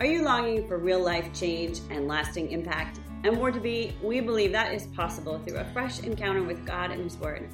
Are 0.00 0.06
you 0.06 0.22
longing 0.22 0.66
for 0.66 0.78
real 0.78 0.98
life 0.98 1.30
change 1.34 1.80
and 1.90 2.08
lasting 2.08 2.52
impact? 2.52 3.00
And 3.22 3.36
more 3.36 3.50
to 3.50 3.60
be, 3.60 3.94
we 4.02 4.20
believe 4.20 4.50
that 4.52 4.72
is 4.72 4.86
possible 4.86 5.38
through 5.40 5.58
a 5.58 5.70
fresh 5.74 6.00
encounter 6.00 6.42
with 6.42 6.64
God 6.64 6.90
and 6.90 7.02
His 7.04 7.18
Word. 7.18 7.50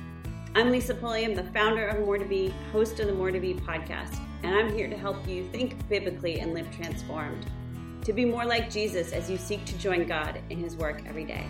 I'm 0.54 0.70
Lisa 0.70 0.94
Pulliam, 0.94 1.34
the 1.34 1.42
founder 1.42 1.88
of 1.88 2.06
More 2.06 2.18
to 2.18 2.24
Be, 2.24 2.54
host 2.70 3.00
of 3.00 3.08
the 3.08 3.14
More 3.14 3.32
to 3.32 3.40
Be 3.40 3.54
podcast, 3.54 4.20
and 4.44 4.54
I'm 4.54 4.72
here 4.72 4.88
to 4.88 4.96
help 4.96 5.26
you 5.26 5.48
think 5.48 5.88
biblically 5.88 6.38
and 6.38 6.54
live 6.54 6.70
transformed. 6.70 7.46
To 8.04 8.12
be 8.12 8.24
more 8.24 8.44
like 8.44 8.70
Jesus 8.70 9.10
as 9.10 9.28
you 9.28 9.38
seek 9.38 9.64
to 9.64 9.76
join 9.78 10.06
God 10.06 10.40
in 10.48 10.60
His 10.60 10.76
work 10.76 11.02
every 11.04 11.24
day. 11.24 11.48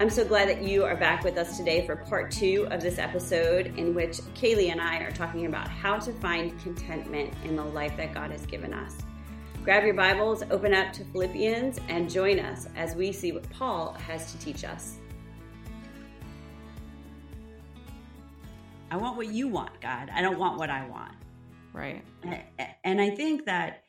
I'm 0.00 0.10
so 0.10 0.24
glad 0.24 0.48
that 0.48 0.64
you 0.64 0.82
are 0.82 0.96
back 0.96 1.22
with 1.22 1.38
us 1.38 1.56
today 1.56 1.86
for 1.86 1.94
part 1.94 2.32
two 2.32 2.66
of 2.72 2.80
this 2.80 2.98
episode, 2.98 3.66
in 3.78 3.94
which 3.94 4.16
Kaylee 4.34 4.72
and 4.72 4.80
I 4.80 4.98
are 4.98 5.12
talking 5.12 5.46
about 5.46 5.68
how 5.68 6.00
to 6.00 6.12
find 6.14 6.60
contentment 6.60 7.32
in 7.44 7.54
the 7.54 7.64
life 7.64 7.96
that 7.98 8.12
God 8.12 8.32
has 8.32 8.44
given 8.46 8.74
us. 8.74 8.96
Grab 9.64 9.82
your 9.82 9.94
Bibles, 9.94 10.42
open 10.50 10.74
up 10.74 10.92
to 10.92 11.02
Philippians, 11.06 11.80
and 11.88 12.10
join 12.10 12.38
us 12.38 12.68
as 12.76 12.94
we 12.94 13.10
see 13.12 13.32
what 13.32 13.48
Paul 13.48 13.94
has 13.94 14.30
to 14.30 14.38
teach 14.38 14.62
us. 14.62 14.98
I 18.90 18.98
want 18.98 19.16
what 19.16 19.28
you 19.28 19.48
want, 19.48 19.80
God. 19.80 20.10
I 20.14 20.20
don't 20.20 20.38
want 20.38 20.58
what 20.58 20.68
I 20.68 20.86
want. 20.86 21.14
Right. 21.72 22.04
And 22.84 23.00
I 23.00 23.08
think 23.08 23.46
that, 23.46 23.84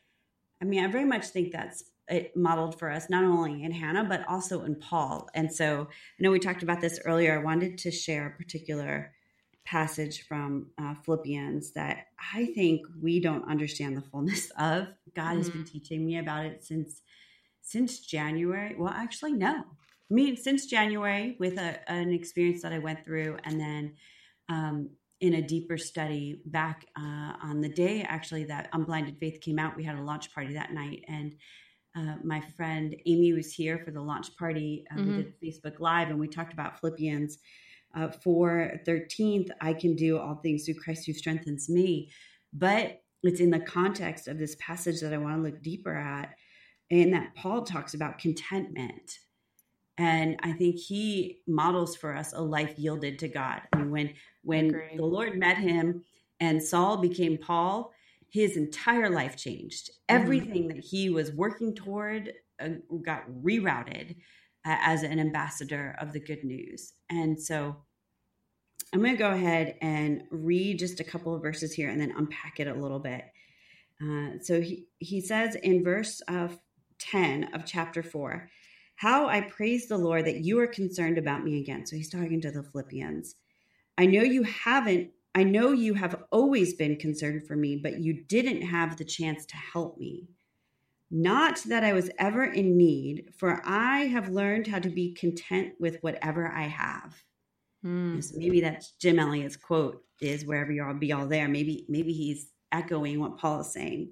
I 0.61 0.65
mean, 0.65 0.81
I 0.81 0.87
very 0.87 1.03
much 1.03 1.25
think 1.25 1.51
that's 1.51 1.83
it 2.07 2.37
modeled 2.37 2.79
for 2.79 2.89
us 2.89 3.09
not 3.09 3.25
only 3.25 3.63
in 3.63 3.71
Hannah 3.71 4.05
but 4.05 4.25
also 4.29 4.63
in 4.63 4.75
Paul. 4.75 5.27
And 5.35 5.51
so 5.51 5.89
I 5.89 6.23
know 6.23 6.31
we 6.31 6.39
talked 6.39 6.63
about 6.63 6.79
this 6.79 7.01
earlier. 7.03 7.37
I 7.37 7.43
wanted 7.43 7.79
to 7.79 7.91
share 7.91 8.27
a 8.27 8.37
particular 8.37 9.11
passage 9.65 10.27
from 10.27 10.67
uh, 10.77 10.93
Philippians 11.03 11.71
that 11.71 12.07
I 12.33 12.45
think 12.47 12.85
we 13.01 13.19
don't 13.19 13.49
understand 13.49 13.97
the 13.97 14.01
fullness 14.01 14.49
of. 14.59 14.87
God 15.15 15.29
mm-hmm. 15.29 15.37
has 15.37 15.49
been 15.49 15.63
mm-hmm. 15.63 15.71
teaching 15.71 16.05
me 16.05 16.17
about 16.19 16.45
it 16.45 16.63
since 16.63 17.01
since 17.61 17.99
January. 17.99 18.75
Well, 18.77 18.93
actually, 18.93 19.33
no. 19.33 19.55
I 19.57 20.13
mean, 20.13 20.37
since 20.37 20.67
January 20.67 21.35
with 21.39 21.57
a, 21.57 21.89
an 21.91 22.13
experience 22.13 22.61
that 22.61 22.71
I 22.71 22.77
went 22.77 23.03
through, 23.03 23.37
and 23.43 23.59
then 23.59 23.93
um, 24.49 24.89
in 25.19 25.35
a 25.35 25.41
deeper 25.41 25.77
study 25.77 26.41
back 26.45 26.85
uh, 26.95 27.33
on 27.41 27.61
the 27.61 27.69
day 27.69 28.03
actually 28.03 28.43
that 28.43 28.69
Unblinded 28.73 29.17
Faith 29.17 29.41
came 29.41 29.57
out. 29.57 29.75
We 29.75 29.83
had 29.83 29.97
a 29.97 30.03
launch 30.03 30.31
party 30.33 30.53
that 30.53 30.73
night, 30.73 31.03
and 31.07 31.33
uh, 31.97 32.15
my 32.23 32.41
friend 32.55 32.95
Amy 33.05 33.33
was 33.33 33.53
here 33.53 33.79
for 33.83 33.91
the 33.91 34.01
launch 34.01 34.35
party. 34.37 34.85
Um, 34.91 34.97
mm-hmm. 34.97 35.17
We 35.17 35.23
did 35.23 35.41
Facebook 35.41 35.79
Live 35.79 36.09
and 36.09 36.19
we 36.19 36.27
talked 36.27 36.53
about 36.53 36.79
Philippians 36.79 37.37
uh, 37.95 38.09
4 38.09 38.81
13th. 38.85 39.49
I 39.61 39.73
can 39.73 39.95
do 39.95 40.19
all 40.19 40.35
things 40.35 40.65
through 40.65 40.75
Christ 40.75 41.05
who 41.05 41.13
strengthens 41.13 41.69
me. 41.69 42.11
But 42.53 43.01
it's 43.23 43.39
in 43.39 43.49
the 43.49 43.59
context 43.59 44.27
of 44.27 44.37
this 44.37 44.55
passage 44.59 45.01
that 45.01 45.13
I 45.13 45.17
want 45.17 45.37
to 45.37 45.41
look 45.41 45.61
deeper 45.61 45.95
at, 45.95 46.35
and 46.91 47.13
that 47.13 47.35
Paul 47.35 47.63
talks 47.63 47.93
about 47.93 48.19
contentment. 48.19 49.19
And 49.97 50.37
I 50.43 50.51
think 50.51 50.75
he 50.75 51.39
models 51.47 51.95
for 51.95 52.15
us 52.15 52.33
a 52.33 52.41
life 52.41 52.77
yielded 52.77 53.17
to 53.19 53.27
God. 53.27 53.61
Mean, 53.75 53.91
when 53.91 54.13
when 54.43 54.67
Agreed. 54.67 54.99
the 54.99 55.05
Lord 55.05 55.37
met 55.37 55.57
him 55.57 56.03
and 56.39 56.61
Saul 56.61 56.97
became 56.97 57.37
Paul, 57.37 57.93
his 58.29 58.57
entire 58.57 59.09
life 59.09 59.37
changed. 59.37 59.89
Mm-hmm. 59.89 60.21
Everything 60.21 60.67
that 60.67 60.79
he 60.79 61.09
was 61.09 61.31
working 61.31 61.73
toward 61.73 62.33
uh, 62.59 62.69
got 63.03 63.23
rerouted 63.29 64.17
as 64.65 65.03
an 65.03 65.19
ambassador 65.19 65.95
of 65.99 66.11
the 66.11 66.19
good 66.19 66.43
news. 66.43 66.93
And 67.09 67.39
so 67.39 67.75
I'm 68.93 69.01
going 69.01 69.13
to 69.13 69.17
go 69.17 69.31
ahead 69.31 69.75
and 69.81 70.23
read 70.31 70.79
just 70.79 70.99
a 70.99 71.03
couple 71.03 71.35
of 71.35 71.41
verses 71.41 71.73
here 71.73 71.89
and 71.89 71.99
then 71.99 72.13
unpack 72.17 72.59
it 72.59 72.67
a 72.67 72.73
little 72.73 72.99
bit. 72.99 73.25
Uh, 74.01 74.39
so 74.41 74.59
he, 74.61 74.87
he 74.99 75.21
says 75.21 75.55
in 75.55 75.83
verse 75.83 76.21
of 76.27 76.59
10 76.99 77.53
of 77.53 77.65
chapter 77.65 78.03
4, 78.03 78.49
How 78.95 79.27
I 79.27 79.41
praise 79.41 79.87
the 79.87 79.97
Lord 79.97 80.25
that 80.25 80.43
you 80.43 80.59
are 80.59 80.67
concerned 80.67 81.17
about 81.17 81.43
me 81.43 81.59
again. 81.59 81.85
So 81.85 81.95
he's 81.95 82.09
talking 82.09 82.41
to 82.41 82.51
the 82.51 82.63
Philippians. 82.63 83.35
I 83.97 84.05
know 84.05 84.21
you 84.21 84.43
haven't 84.43 85.11
I 85.37 85.43
know 85.43 85.73
you 85.73 85.95
have 85.95 86.23
always 86.31 86.75
been 86.75 86.95
concerned 86.95 87.45
for 87.45 87.57
me, 87.57 87.75
but 87.75 87.99
you 87.99 88.23
didn't 88.23 88.61
have 88.61 88.95
the 88.95 89.03
chance 89.03 89.45
to 89.47 89.57
help 89.57 89.97
me. 89.97 90.29
Not 91.17 91.63
that 91.67 91.85
I 91.85 91.93
was 91.93 92.11
ever 92.19 92.43
in 92.43 92.75
need, 92.75 93.29
for 93.37 93.61
I 93.63 93.99
have 94.07 94.27
learned 94.27 94.67
how 94.67 94.79
to 94.79 94.89
be 94.89 95.13
content 95.13 95.71
with 95.79 95.95
whatever 96.01 96.51
I 96.51 96.63
have. 96.63 97.15
Mm. 97.85 98.21
So 98.21 98.35
maybe 98.37 98.59
that's 98.59 98.91
Jim 98.99 99.17
Elliot's 99.17 99.55
quote 99.55 100.03
is 100.19 100.45
wherever 100.45 100.73
you 100.73 100.83
all 100.83 100.93
be 100.93 101.13
all 101.13 101.25
there. 101.25 101.47
Maybe, 101.47 101.85
maybe 101.87 102.11
he's 102.11 102.51
echoing 102.73 103.21
what 103.21 103.37
Paul 103.37 103.61
is 103.61 103.71
saying. 103.71 104.11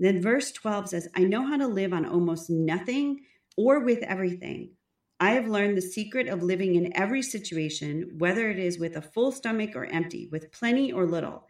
Then 0.00 0.20
verse 0.20 0.50
12 0.50 0.88
says, 0.88 1.08
I 1.14 1.22
know 1.22 1.46
how 1.46 1.58
to 1.58 1.68
live 1.68 1.92
on 1.92 2.04
almost 2.04 2.50
nothing 2.50 3.20
or 3.56 3.78
with 3.84 4.02
everything. 4.02 4.72
I 5.20 5.30
have 5.30 5.46
learned 5.46 5.76
the 5.76 5.82
secret 5.82 6.26
of 6.26 6.42
living 6.42 6.74
in 6.74 6.96
every 6.96 7.22
situation, 7.22 8.16
whether 8.18 8.50
it 8.50 8.58
is 8.58 8.80
with 8.80 8.96
a 8.96 9.02
full 9.02 9.30
stomach 9.30 9.76
or 9.76 9.84
empty, 9.84 10.28
with 10.32 10.50
plenty 10.50 10.90
or 10.90 11.06
little. 11.06 11.46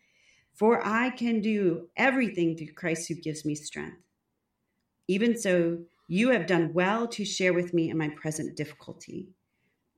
For 0.53 0.87
I 0.87 1.08
can 1.08 1.41
do 1.41 1.88
everything 1.97 2.58
through 2.58 2.75
Christ 2.75 3.08
who 3.08 3.14
gives 3.14 3.47
me 3.47 3.54
strength. 3.54 4.03
Even 5.09 5.37
so, 5.37 5.78
you 6.09 6.31
have 6.31 6.47
done 6.47 6.72
well 6.72 7.06
to 7.09 7.25
share 7.25 7.53
with 7.53 7.75
me 7.75 7.91
in 7.91 7.99
my 7.99 8.09
present 8.09 8.56
difficulty. 8.56 9.28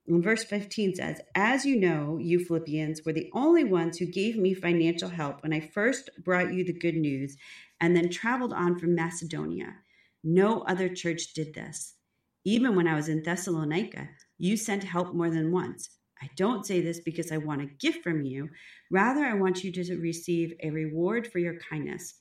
And 0.07 0.23
verse 0.23 0.43
15 0.43 0.95
says, 0.95 1.21
As 1.35 1.65
you 1.65 1.79
know, 1.79 2.17
you 2.19 2.43
Philippians 2.43 3.03
were 3.05 3.13
the 3.13 3.29
only 3.33 3.63
ones 3.63 3.97
who 3.97 4.07
gave 4.07 4.37
me 4.37 4.55
financial 4.55 5.09
help 5.09 5.43
when 5.43 5.53
I 5.53 5.59
first 5.59 6.09
brought 6.23 6.51
you 6.53 6.63
the 6.63 6.73
good 6.73 6.95
news 6.95 7.37
and 7.79 7.95
then 7.95 8.09
traveled 8.09 8.53
on 8.53 8.79
from 8.79 8.95
Macedonia. 8.95 9.75
No 10.23 10.61
other 10.61 10.89
church 10.89 11.33
did 11.33 11.53
this. 11.53 11.95
Even 12.43 12.75
when 12.75 12.87
I 12.87 12.95
was 12.95 13.07
in 13.07 13.21
Thessalonica, 13.21 14.09
you 14.39 14.57
sent 14.57 14.83
help 14.83 15.13
more 15.13 15.29
than 15.29 15.51
once. 15.51 15.89
I 16.21 16.29
don't 16.35 16.65
say 16.65 16.81
this 16.81 16.99
because 16.99 17.31
I 17.31 17.37
want 17.37 17.61
a 17.61 17.65
gift 17.65 18.03
from 18.03 18.23
you. 18.23 18.49
Rather, 18.89 19.23
I 19.23 19.35
want 19.35 19.63
you 19.63 19.71
to 19.71 19.97
receive 19.97 20.53
a 20.63 20.71
reward 20.71 21.31
for 21.31 21.39
your 21.39 21.59
kindness. 21.59 22.15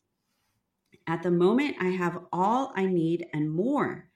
At 1.09 1.23
the 1.23 1.31
moment, 1.31 1.77
I 1.81 1.89
have 1.89 2.21
all 2.33 2.73
I 2.77 2.87
need 2.87 3.27
and 3.33 3.51
more. 3.51 4.09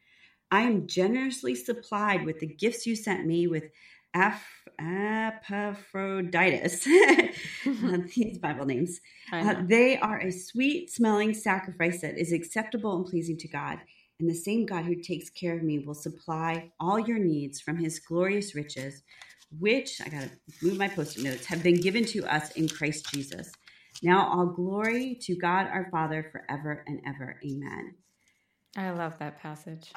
I 0.51 0.63
am 0.63 0.87
generously 0.87 1.55
supplied 1.55 2.27
with 2.27 2.39
the 2.39 2.47
gifts 2.47 2.87
you 2.87 2.95
sent 2.95 3.27
me 3.27 3.47
with 3.47 3.65
Epaphroditus. 4.15 6.85
These 8.15 8.39
Bible 8.39 8.67
names. 8.67 9.01
Uh, 9.33 9.63
they 9.67 9.97
are 9.97 10.21
a 10.21 10.31
sweet 10.31 10.93
smelling 10.93 11.33
sacrifice 11.33 12.03
that 12.03 12.19
is 12.19 12.33
acceptable 12.33 12.95
and 12.97 13.07
pleasing 13.07 13.39
to 13.39 13.49
God 13.49 13.79
and 14.23 14.31
the 14.31 14.35
same 14.35 14.67
God 14.67 14.85
who 14.85 14.95
takes 14.95 15.29
care 15.31 15.57
of 15.57 15.65
me 15.65 15.81
will 15.81 15.95
supply 15.95 16.71
all 16.79 16.97
your 16.97 17.19
needs 17.19 17.61
from 17.61 17.77
his 17.77 17.99
glorious 17.99 18.55
riches, 18.55 19.03
which 19.59 20.01
I 20.01 20.09
got 20.09 20.23
to 20.23 20.31
move 20.63 20.79
my 20.79 20.87
post 20.87 21.19
it 21.19 21.25
notes, 21.25 21.45
have 21.47 21.63
been 21.63 21.81
given 21.81 22.05
to 22.07 22.25
us 22.33 22.53
in 22.53 22.69
Christ 22.69 23.13
Jesus. 23.13 23.51
Now, 24.03 24.29
all 24.29 24.47
glory 24.47 25.17
to 25.23 25.37
God 25.37 25.69
our 25.69 25.89
Father 25.91 26.29
forever 26.33 26.85
and 26.87 27.01
ever. 27.07 27.39
Amen. 27.45 27.95
I 28.77 28.91
love 28.91 29.19
that 29.19 29.41
passage. 29.41 29.93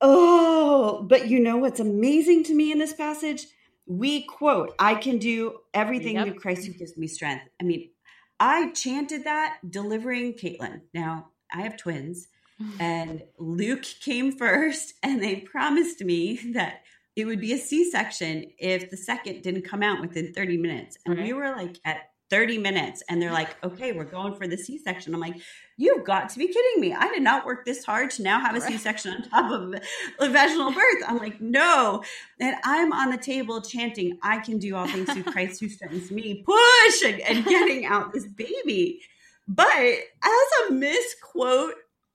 Oh, 0.00 1.04
but 1.08 1.28
you 1.28 1.40
know 1.40 1.56
what's 1.56 1.80
amazing 1.80 2.44
to 2.44 2.54
me 2.54 2.70
in 2.70 2.78
this 2.78 2.92
passage? 2.92 3.46
We 3.86 4.22
quote, 4.22 4.74
I 4.78 4.94
can 4.94 5.18
do 5.18 5.58
everything 5.72 6.16
yep. 6.16 6.26
through 6.26 6.40
Christ 6.40 6.66
who 6.66 6.72
gives 6.72 6.96
me 6.96 7.06
strength. 7.06 7.44
I 7.60 7.64
mean, 7.64 7.90
I 8.38 8.70
chanted 8.72 9.24
that 9.24 9.58
delivering 9.68 10.34
Caitlin. 10.34 10.82
Now, 10.92 11.30
I 11.52 11.62
have 11.62 11.76
twins 11.76 12.28
and 12.80 13.22
Luke 13.38 13.84
came 14.00 14.32
first, 14.32 14.94
and 15.02 15.22
they 15.22 15.36
promised 15.36 16.00
me 16.02 16.52
that 16.54 16.82
it 17.16 17.24
would 17.26 17.40
be 17.40 17.52
a 17.52 17.58
C 17.58 17.90
section 17.90 18.50
if 18.58 18.90
the 18.90 18.96
second 18.96 19.42
didn't 19.42 19.62
come 19.62 19.82
out 19.82 20.00
within 20.00 20.32
30 20.32 20.56
minutes. 20.56 20.98
And 21.06 21.20
we 21.20 21.32
were 21.32 21.50
like 21.50 21.78
at 21.84 22.10
30 22.30 22.58
minutes, 22.58 23.02
and 23.08 23.20
they're 23.20 23.32
like, 23.32 23.56
okay, 23.62 23.92
we're 23.92 24.04
going 24.04 24.34
for 24.34 24.46
the 24.46 24.56
C 24.56 24.78
section. 24.78 25.14
I'm 25.14 25.20
like, 25.20 25.36
you've 25.76 26.04
got 26.04 26.28
to 26.30 26.38
be 26.38 26.46
kidding 26.46 26.80
me. 26.80 26.94
I 26.94 27.08
did 27.08 27.22
not 27.22 27.44
work 27.44 27.64
this 27.64 27.84
hard 27.84 28.10
to 28.12 28.22
now 28.22 28.40
have 28.40 28.56
a 28.56 28.60
C 28.60 28.76
section 28.78 29.12
on 29.12 29.28
top 29.28 29.52
of 29.52 29.74
a 30.18 30.28
vaginal 30.30 30.72
birth. 30.72 31.02
I'm 31.06 31.18
like, 31.18 31.40
no. 31.40 32.02
And 32.40 32.56
I'm 32.64 32.92
on 32.92 33.10
the 33.10 33.18
table 33.18 33.60
chanting, 33.60 34.18
I 34.22 34.38
can 34.38 34.58
do 34.58 34.74
all 34.74 34.86
things 34.86 35.12
through 35.12 35.22
Christ 35.32 35.60
who 35.60 35.68
strengthens 35.68 36.10
me, 36.10 36.42
push, 36.44 37.04
and, 37.04 37.20
and 37.20 37.44
getting 37.44 37.86
out 37.86 38.12
this 38.12 38.26
baby. 38.26 39.00
But 39.46 39.68
as 39.68 40.68
a 40.68 40.72
misquote 40.72 41.74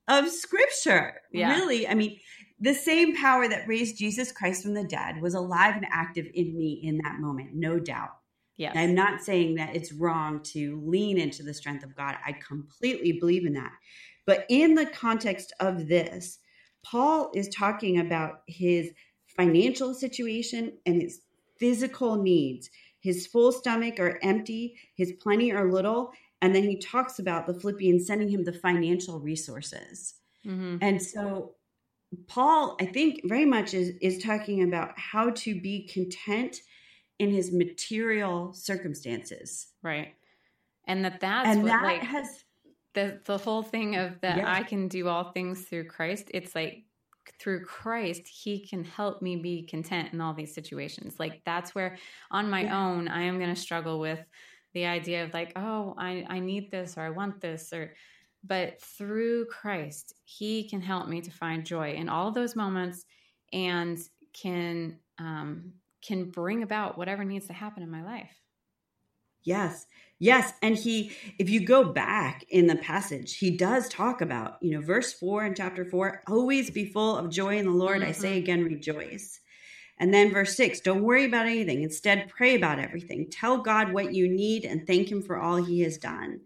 of 0.09 0.29
scripture. 0.29 1.21
Yeah. 1.31 1.53
Really, 1.53 1.87
I 1.87 1.93
mean, 1.93 2.19
the 2.59 2.73
same 2.73 3.15
power 3.15 3.47
that 3.47 3.67
raised 3.67 3.97
Jesus 3.97 4.31
Christ 4.31 4.63
from 4.63 4.73
the 4.73 4.83
dead 4.83 5.21
was 5.21 5.35
alive 5.35 5.75
and 5.75 5.85
active 5.91 6.27
in 6.33 6.57
me 6.57 6.81
in 6.83 6.97
that 7.03 7.19
moment, 7.19 7.53
no 7.53 7.79
doubt. 7.79 8.18
Yeah. 8.59 8.73
I'm 8.75 8.93
not 8.93 9.21
saying 9.21 9.55
that 9.55 9.73
it's 9.73 9.93
wrong 9.93 10.41
to 10.51 10.81
lean 10.85 11.17
into 11.17 11.43
the 11.43 11.53
strength 11.53 11.85
of 11.85 11.95
God. 11.95 12.17
I 12.25 12.33
completely 12.33 13.13
believe 13.13 13.45
in 13.45 13.53
that. 13.53 13.71
But 14.25 14.45
in 14.49 14.75
the 14.75 14.85
context 14.85 15.53
of 15.61 15.87
this, 15.87 16.39
Paul 16.83 17.31
is 17.33 17.47
talking 17.47 17.99
about 17.99 18.41
his 18.47 18.91
financial 19.37 19.93
situation 19.93 20.73
and 20.85 21.01
his 21.01 21.21
physical 21.57 22.17
needs, 22.17 22.69
his 22.99 23.27
full 23.27 23.53
stomach 23.53 23.97
or 23.97 24.19
empty, 24.21 24.75
his 24.93 25.13
plenty 25.13 25.53
or 25.53 25.71
little. 25.71 26.11
And 26.41 26.53
then 26.53 26.63
he 26.63 26.77
talks 26.77 27.17
about 27.17 27.47
the 27.47 27.53
Philippians 27.53 28.05
sending 28.05 28.27
him 28.27 28.43
the 28.43 28.51
financial 28.51 29.21
resources. 29.21 30.15
Mm-hmm. 30.45 30.77
And 30.81 31.01
so 31.01 31.55
Paul, 32.27 32.75
I 32.81 32.87
think, 32.87 33.21
very 33.23 33.45
much 33.45 33.73
is 33.73 33.93
is 34.01 34.21
talking 34.21 34.63
about 34.63 34.99
how 34.99 35.29
to 35.29 35.61
be 35.61 35.87
content 35.87 36.61
in 37.19 37.29
his 37.29 37.51
material 37.51 38.53
circumstances. 38.53 39.67
Right. 39.83 40.15
And 40.87 41.05
that 41.05 41.19
that's 41.19 41.47
and 41.47 41.63
what, 41.63 41.69
that 41.69 41.83
like 41.83 42.01
has 42.01 42.43
the 42.93 43.21
the 43.25 43.37
whole 43.37 43.61
thing 43.61 43.95
of 43.97 44.19
that 44.21 44.37
Yeah. 44.37 44.51
I 44.51 44.63
can 44.63 44.87
do 44.87 45.07
all 45.07 45.31
things 45.31 45.65
through 45.65 45.85
Christ. 45.87 46.31
It's 46.33 46.55
like 46.55 46.85
through 47.39 47.65
Christ, 47.65 48.27
He 48.27 48.65
can 48.65 48.83
help 48.83 49.21
me 49.21 49.35
be 49.35 49.63
content 49.63 50.13
in 50.13 50.21
all 50.21 50.33
these 50.33 50.53
situations. 50.55 51.19
Like 51.19 51.43
that's 51.45 51.75
where 51.75 51.97
on 52.31 52.49
my 52.49 52.63
Yeah. 52.63 52.87
own, 52.87 53.07
I 53.07 53.23
am 53.23 53.37
going 53.37 53.53
to 53.53 53.61
struggle 53.61 53.99
with 53.99 54.25
the 54.73 54.85
idea 54.85 55.23
of 55.23 55.33
like, 55.33 55.53
oh, 55.55 55.93
I 55.97 56.25
I 56.27 56.39
need 56.39 56.71
this 56.71 56.97
or 56.97 57.01
I 57.01 57.11
want 57.11 57.41
this 57.41 57.71
or. 57.73 57.93
But 58.41 58.81
through 58.81 59.47
Christ, 59.47 60.13
He 60.23 60.69
can 60.69 60.81
help 60.81 61.09
me 61.09 61.19
to 61.21 61.29
find 61.29 61.65
joy 61.65 61.91
in 61.91 62.07
all 62.07 62.31
those 62.31 62.55
moments, 62.55 63.05
and 63.51 63.99
can 64.31 64.99
um, 65.17 65.73
can 66.01 66.29
bring 66.29 66.63
about 66.63 66.97
whatever 66.97 67.23
needs 67.23 67.47
to 67.47 67.53
happen 67.53 67.83
in 67.83 67.89
my 67.89 68.03
life. 68.03 68.31
Yes. 69.43 69.85
Yes. 70.19 70.51
And 70.61 70.75
he, 70.75 71.11
if 71.37 71.49
you 71.49 71.65
go 71.65 71.85
back 71.85 72.43
in 72.49 72.67
the 72.67 72.75
passage, 72.75 73.37
he 73.37 73.55
does 73.55 73.87
talk 73.87 74.19
about, 74.19 74.57
you 74.61 74.71
know, 74.71 74.81
verse 74.81 75.13
four 75.13 75.45
in 75.45 75.55
chapter 75.55 75.85
four, 75.85 76.21
always 76.27 76.69
be 76.69 76.85
full 76.85 77.15
of 77.15 77.29
joy 77.29 77.57
in 77.57 77.65
the 77.65 77.71
Lord. 77.71 78.03
I 78.03 78.11
say 78.11 78.31
mm-hmm. 78.31 78.39
again, 78.39 78.63
rejoice. 78.65 79.39
And 79.97 80.13
then 80.13 80.31
verse 80.31 80.55
six, 80.55 80.81
don't 80.81 81.03
worry 81.03 81.25
about 81.25 81.45
anything. 81.45 81.83
Instead, 81.83 82.29
pray 82.29 82.55
about 82.55 82.79
everything. 82.79 83.29
Tell 83.29 83.59
God 83.59 83.93
what 83.93 84.13
you 84.13 84.27
need 84.27 84.65
and 84.65 84.85
thank 84.85 85.09
him 85.09 85.21
for 85.21 85.37
all 85.39 85.55
he 85.55 85.81
has 85.81 85.97
done, 85.97 86.41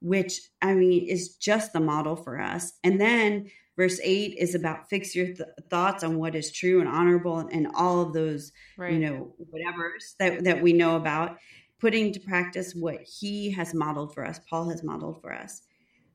which 0.00 0.40
I 0.62 0.74
mean 0.74 1.06
is 1.06 1.36
just 1.36 1.72
the 1.72 1.80
model 1.80 2.16
for 2.16 2.40
us. 2.40 2.72
And 2.82 3.00
then 3.00 3.50
verse 3.76 3.98
eight 4.02 4.36
is 4.38 4.54
about 4.54 4.88
fix 4.90 5.14
your 5.14 5.26
th- 5.26 5.40
thoughts 5.70 6.04
on 6.04 6.18
what 6.18 6.34
is 6.34 6.52
true 6.52 6.80
and 6.80 6.88
honorable 6.88 7.38
and, 7.38 7.52
and 7.52 7.68
all 7.74 8.00
of 8.02 8.12
those 8.12 8.52
Right. 8.76 8.92
you 8.92 8.98
know 8.98 9.34
whatever's 9.50 10.14
that 10.18 10.44
that 10.44 10.62
we 10.62 10.72
know 10.72 10.96
about 10.96 11.38
putting 11.80 12.12
to 12.12 12.20
practice 12.20 12.74
what 12.74 13.00
he 13.02 13.50
has 13.52 13.74
modeled 13.74 14.14
for 14.14 14.24
us 14.24 14.40
paul 14.48 14.68
has 14.70 14.82
modeled 14.82 15.20
for 15.22 15.32
us 15.32 15.62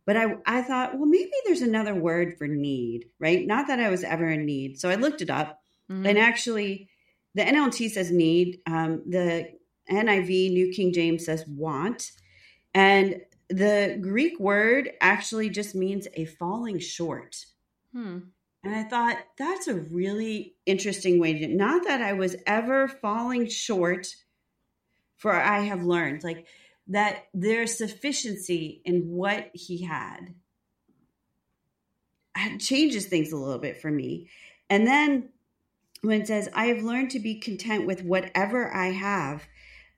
but 0.06 0.16
i 0.18 0.36
i 0.46 0.62
thought 0.62 0.96
well 0.96 1.06
maybe 1.08 1.32
there's 1.46 1.62
another 1.62 1.96
word 1.96 2.38
for 2.38 2.48
need 2.48 3.06
right 3.20 3.46
not 3.48 3.68
that 3.68 3.80
i 3.80 3.90
was 3.90 4.04
ever 4.04 4.30
in 4.30 4.46
need 4.46 4.80
so 4.80 4.90
i 4.90 4.96
looked 4.96 5.22
it 5.22 5.30
up 5.30 5.62
Mhm. 5.90 6.08
and 6.08 6.18
actually 6.18 6.90
the 7.36 7.44
nlt 7.44 7.90
says 7.92 8.12
need 8.12 8.60
um, 8.68 9.02
the 9.08 9.50
niv 9.90 10.28
new 10.54 10.72
king 10.74 10.92
james 10.94 11.26
says 11.26 11.46
want 11.48 12.12
and 12.74 13.22
the 13.50 13.98
greek 14.02 14.40
word 14.40 14.92
actually 15.02 15.50
just 15.50 15.76
means 15.76 16.08
a 16.14 16.26
falling 16.26 16.80
short 16.80 17.46
Hmm. 17.94 18.20
and 18.64 18.76
I 18.76 18.84
thought 18.84 19.18
that's 19.38 19.68
a 19.68 19.76
really 19.76 20.56
interesting 20.66 21.20
way 21.20 21.40
to 21.40 21.48
not 21.48 21.86
that 21.86 22.02
I 22.02 22.14
was 22.14 22.36
ever 22.46 22.88
falling 22.88 23.48
short 23.48 24.08
for 25.16 25.34
I 25.34 25.62
have 25.62 25.84
learned 25.84 26.24
like 26.24 26.46
that 26.88 27.26
there's 27.34 27.78
sufficiency 27.78 28.82
in 28.86 29.10
what 29.10 29.50
he 29.54 29.84
had. 29.84 30.34
It 32.38 32.60
changes 32.60 33.08
things 33.08 33.32
a 33.32 33.38
little 33.38 33.60
bit 33.60 33.82
for 33.82 33.92
me. 33.92 34.30
And 34.70 34.86
then 34.88 35.30
when 36.02 36.22
it 36.22 36.28
says, 36.28 36.50
I 36.54 36.68
have 36.68 36.84
learned 36.84 37.12
to 37.12 37.20
be 37.20 37.40
content 37.40 37.86
with 37.86 38.04
whatever 38.04 38.74
I 38.74 38.92
have, 38.92 39.48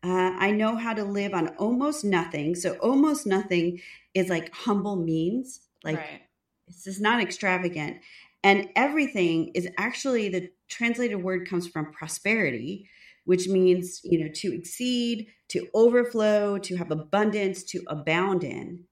uh, 0.03 0.33
I 0.37 0.51
know 0.51 0.75
how 0.75 0.93
to 0.93 1.03
live 1.03 1.33
on 1.33 1.49
almost 1.57 2.05
nothing. 2.05 2.55
So, 2.55 2.73
almost 2.77 3.27
nothing 3.27 3.81
is 4.13 4.29
like 4.29 4.53
humble 4.53 4.95
means. 4.95 5.61
Like, 5.83 5.97
right. 5.97 6.21
this 6.67 6.87
is 6.87 7.01
not 7.01 7.21
extravagant. 7.21 7.97
And 8.43 8.69
everything 8.75 9.51
is 9.53 9.67
actually 9.77 10.29
the 10.29 10.49
translated 10.69 11.21
word 11.21 11.49
comes 11.49 11.67
from 11.67 11.91
prosperity, 11.91 12.87
which 13.25 13.47
means, 13.47 13.99
you 14.03 14.23
know, 14.23 14.31
to 14.35 14.55
exceed, 14.55 15.27
to 15.49 15.67
overflow, 15.73 16.57
to 16.59 16.77
have 16.77 16.91
abundance, 16.91 17.63
to 17.63 17.83
abound 17.87 18.43
in. 18.43 18.85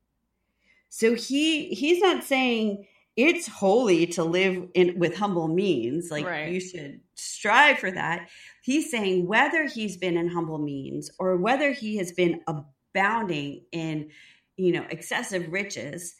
So 0.89 1.15
he 1.15 1.69
he's 1.69 2.01
not 2.01 2.23
saying 2.23 2.85
it's 3.15 3.47
holy 3.47 4.05
to 4.07 4.23
live 4.23 4.67
in 4.73 4.99
with 4.99 5.15
humble 5.15 5.47
means, 5.47 6.11
like 6.11 6.25
Right. 6.25 6.51
you 6.51 6.59
should 6.59 7.01
strive 7.15 7.79
for 7.79 7.91
that. 7.91 8.29
He's 8.67 8.91
saying 8.91 9.27
whether 9.27 9.63
he's 9.63 9.95
been 9.95 10.17
in 10.17 10.27
humble 10.27 10.57
means 10.57 11.09
or 11.19 11.37
whether 11.37 11.71
he 11.71 11.95
has 11.99 12.11
been 12.11 12.41
abounding 12.47 13.63
in, 13.71 14.09
you 14.57 14.73
know, 14.73 14.85
excessive 14.89 15.53
riches, 15.53 16.15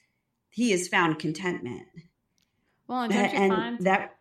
he 0.50 0.72
has 0.72 0.88
found 0.88 1.20
contentment. 1.20 1.88
Well, 2.88 3.02
and 3.02 3.12
don't 3.12 3.34
you 3.34 3.38
and 3.38 3.54
find 3.54 3.80
that 3.82 4.16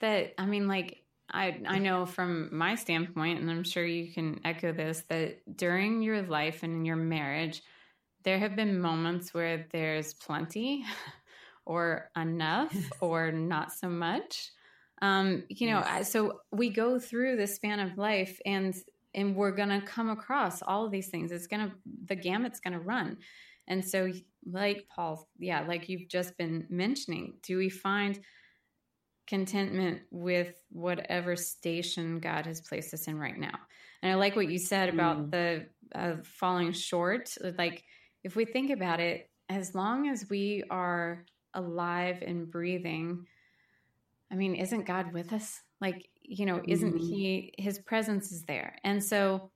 that 0.00 0.32
I 0.38 0.46
mean, 0.46 0.66
like 0.66 1.04
I 1.30 1.60
I 1.66 1.78
know 1.78 2.06
from 2.06 2.48
my 2.56 2.74
standpoint, 2.74 3.40
and 3.40 3.50
I'm 3.50 3.64
sure 3.64 3.84
you 3.84 4.14
can 4.14 4.40
echo 4.46 4.72
this, 4.72 5.02
that 5.10 5.40
during 5.54 6.00
your 6.00 6.22
life 6.22 6.62
and 6.62 6.72
in 6.72 6.84
your 6.86 6.96
marriage, 6.96 7.60
there 8.22 8.38
have 8.38 8.56
been 8.56 8.80
moments 8.80 9.34
where 9.34 9.66
there's 9.72 10.14
plenty, 10.14 10.86
or 11.66 12.10
enough, 12.16 12.74
or 13.02 13.30
not 13.30 13.74
so 13.74 13.90
much. 13.90 14.52
Um, 15.00 15.44
you 15.48 15.70
know, 15.70 15.80
Yes. 15.80 16.10
So 16.12 16.40
we 16.50 16.70
go 16.70 16.98
through 16.98 17.36
the 17.36 17.46
span 17.46 17.80
of 17.80 17.96
life, 17.98 18.38
and 18.44 18.74
and 19.14 19.34
we're 19.36 19.52
gonna 19.52 19.80
come 19.82 20.10
across 20.10 20.62
all 20.62 20.84
of 20.84 20.90
these 20.92 21.08
things. 21.08 21.32
It's 21.32 21.46
gonna 21.46 21.72
the 22.06 22.16
gamut's 22.16 22.60
gonna 22.60 22.80
run. 22.80 23.18
And 23.66 23.84
so, 23.84 24.10
like 24.46 24.86
Paul, 24.94 25.28
yeah, 25.38 25.60
like 25.60 25.88
you've 25.88 26.08
just 26.08 26.36
been 26.38 26.66
mentioning, 26.70 27.34
do 27.42 27.58
we 27.58 27.68
find 27.68 28.18
contentment 29.26 30.00
with 30.10 30.54
whatever 30.70 31.36
station 31.36 32.18
God 32.18 32.46
has 32.46 32.60
placed 32.62 32.94
us 32.94 33.06
in 33.08 33.18
right 33.18 33.36
now? 33.38 33.58
And 34.02 34.10
I 34.10 34.14
like 34.14 34.36
what 34.36 34.48
you 34.50 34.58
said 34.58 34.88
about 34.88 35.18
Mm. 35.18 35.30
the 35.30 35.66
uh, 35.98 36.16
falling 36.22 36.72
short. 36.72 37.34
Like, 37.58 37.84
if 38.24 38.36
we 38.36 38.44
think 38.44 38.70
about 38.70 39.00
it, 39.00 39.30
as 39.48 39.74
long 39.74 40.08
as 40.08 40.28
we 40.30 40.64
are 40.70 41.24
alive 41.54 42.22
and 42.22 42.50
breathing, 42.50 43.26
I 44.30 44.36
mean, 44.36 44.54
isn't 44.54 44.86
God 44.86 45.12
with 45.12 45.32
us? 45.32 45.62
Like, 45.80 46.08
you 46.22 46.46
know, 46.46 46.62
isn't 46.66 46.96
Mhm. 46.96 46.98
He, 46.98 47.54
His 47.58 47.78
presence 47.78 48.32
is 48.32 48.44
there. 48.44 48.78
And 48.84 49.02
so 49.02 49.52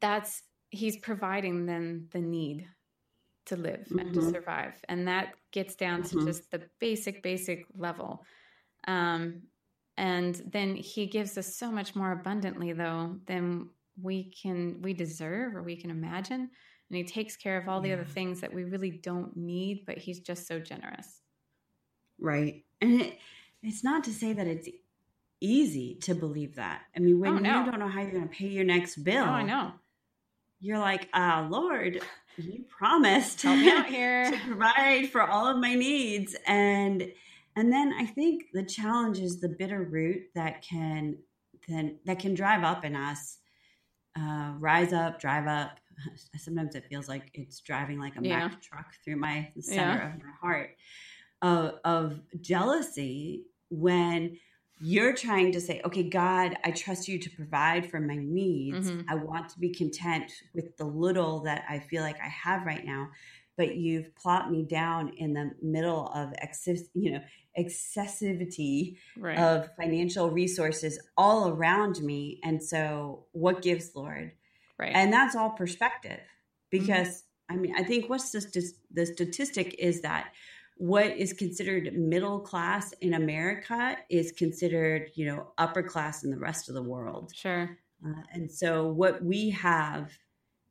that's, 0.00 0.42
He's 0.70 0.96
providing 0.98 1.66
then 1.66 2.08
the 2.12 2.20
need 2.20 2.68
to 3.46 3.56
live 3.56 3.88
and 3.98 4.12
to 4.14 4.20
Mhm. 4.20 4.22
survive. 4.22 4.84
And 4.88 5.08
that 5.08 5.34
gets 5.52 5.76
down 5.76 6.02
to 6.04 6.16
Mhm. 6.16 6.24
just 6.26 6.50
the 6.50 6.70
basic, 6.80 7.22
basic 7.22 7.66
level. 7.74 8.24
Um, 8.88 9.48
and 9.96 10.34
then 10.36 10.76
He 10.76 11.06
gives 11.06 11.38
us 11.38 11.56
so 11.56 11.72
much 11.72 11.96
more 11.96 12.12
abundantly, 12.12 12.72
though, 12.72 13.20
than 13.26 13.70
we 14.00 14.30
can, 14.32 14.82
we 14.82 14.94
deserve 14.94 15.56
or 15.56 15.62
we 15.62 15.76
can 15.80 15.90
imagine. 15.90 16.40
And 16.42 16.96
He 16.98 17.04
takes 17.04 17.36
care 17.36 17.58
of 17.58 17.68
all 17.68 17.80
the 17.80 17.92
other 17.92 18.04
things 18.04 18.40
that 18.42 18.54
we 18.54 18.64
really 18.64 18.92
don't 18.92 19.36
need, 19.36 19.84
but 19.86 19.98
He's 19.98 20.20
just 20.20 20.46
so 20.46 20.60
generous. 20.60 21.22
Right. 22.18 22.64
And 22.80 23.00
it, 23.02 23.18
it's 23.66 23.84
not 23.84 24.04
to 24.04 24.12
say 24.12 24.32
that 24.32 24.46
it's 24.46 24.68
easy 25.40 25.96
to 26.02 26.14
believe 26.14 26.54
that. 26.56 26.82
I 26.96 27.00
mean, 27.00 27.20
when 27.20 27.32
Oh, 27.34 27.38
no. 27.38 27.64
you 27.64 27.70
don't 27.70 27.80
know 27.80 27.88
how 27.88 28.00
you're 28.00 28.10
going 28.12 28.28
to 28.28 28.34
pay 28.34 28.46
your 28.48 28.64
next 28.64 28.96
bill, 29.04 29.24
Oh, 29.24 29.28
I 29.28 29.42
know. 29.42 29.72
you're 30.60 30.78
like, 30.78 31.08
ah, 31.12 31.46
Lord, 31.50 32.00
you 32.38 32.64
promised 32.68 33.42
Help 33.42 33.58
me 33.58 33.70
out 33.70 33.86
here. 33.98 34.30
to 34.30 34.38
provide 34.46 35.10
for 35.10 35.22
all 35.22 35.46
of 35.46 35.58
my 35.58 35.74
needs. 35.74 36.34
And 36.46 37.12
and 37.58 37.72
then 37.72 37.94
I 37.98 38.04
think 38.04 38.44
the 38.52 38.62
challenge 38.64 39.18
is 39.18 39.40
the 39.40 39.48
bitter 39.48 39.82
root 39.82 40.22
that 40.34 40.62
can 40.62 41.16
then 41.68 41.98
that 42.04 42.18
can 42.18 42.34
drive 42.34 42.62
up 42.64 42.84
in 42.84 42.94
us, 42.94 43.38
uh, 44.18 44.52
rise 44.58 44.92
up, 44.92 45.18
drive 45.20 45.46
up. 45.46 45.78
Sometimes 46.36 46.74
it 46.74 46.84
feels 46.90 47.08
like 47.08 47.30
it's 47.34 47.60
driving 47.60 47.98
like 47.98 48.16
a 48.16 48.22
Yeah. 48.22 48.38
Mack 48.48 48.60
truck 48.62 48.94
through 49.04 49.16
my 49.16 49.50
center 49.60 49.98
Yeah. 49.98 50.14
of 50.14 50.18
my 50.22 50.32
heart 50.40 50.70
of, 51.42 51.78
of 51.84 52.20
jealousy 52.40 53.44
when 53.70 54.38
you're 54.78 55.14
trying 55.14 55.52
to 55.52 55.60
say, 55.60 55.80
okay, 55.84 56.02
God, 56.02 56.56
I 56.62 56.70
trust 56.70 57.08
you 57.08 57.18
to 57.18 57.30
provide 57.30 57.90
for 57.90 57.98
my 57.98 58.16
needs. 58.16 58.90
Mhm. 58.90 59.04
I 59.08 59.14
want 59.14 59.48
to 59.50 59.58
be 59.58 59.70
content 59.70 60.30
with 60.54 60.76
the 60.76 60.84
little 60.84 61.40
that 61.44 61.64
I 61.68 61.78
feel 61.78 62.02
like 62.02 62.20
I 62.20 62.28
have 62.28 62.66
right 62.66 62.84
now. 62.84 63.08
But 63.56 63.76
you've 63.76 64.14
plopped 64.14 64.50
me 64.50 64.64
down 64.64 65.14
in 65.16 65.32
the 65.32 65.52
middle 65.62 66.08
of 66.08 66.34
excess, 66.36 66.82
you 66.92 67.12
know, 67.12 67.20
excessivity 67.58 68.96
Right. 69.16 69.38
of 69.38 69.70
financial 69.76 70.30
resources 70.30 70.98
all 71.16 71.48
around 71.48 72.00
me. 72.02 72.38
And 72.44 72.62
so, 72.62 73.26
what 73.32 73.62
gives, 73.62 73.94
Lord? 73.94 74.32
right. 74.78 74.92
And 74.94 75.10
that's 75.10 75.34
all 75.34 75.50
perspective 75.50 76.20
because 76.70 77.24
I 77.48 77.54
mean, 77.56 77.74
I 77.76 77.84
think 77.84 78.10
what's 78.10 78.30
the, 78.32 78.40
st- 78.40 78.74
the 78.92 79.06
statistic 79.06 79.74
is 79.78 80.02
that 80.02 80.32
what 80.78 81.06
is 81.06 81.32
considered 81.32 81.94
middle 81.94 82.38
class 82.40 82.92
in 83.00 83.14
America 83.14 83.96
is 84.10 84.32
considered, 84.32 85.10
you 85.14 85.26
know, 85.26 85.52
upper 85.56 85.82
class 85.82 86.22
in 86.22 86.30
the 86.30 86.38
rest 86.38 86.68
of 86.68 86.74
the 86.74 86.82
world. 86.82 87.32
sure. 87.34 87.78
Uh, 88.04 88.22
and 88.32 88.50
so 88.50 88.86
what 88.86 89.24
we 89.24 89.48
have 89.50 90.12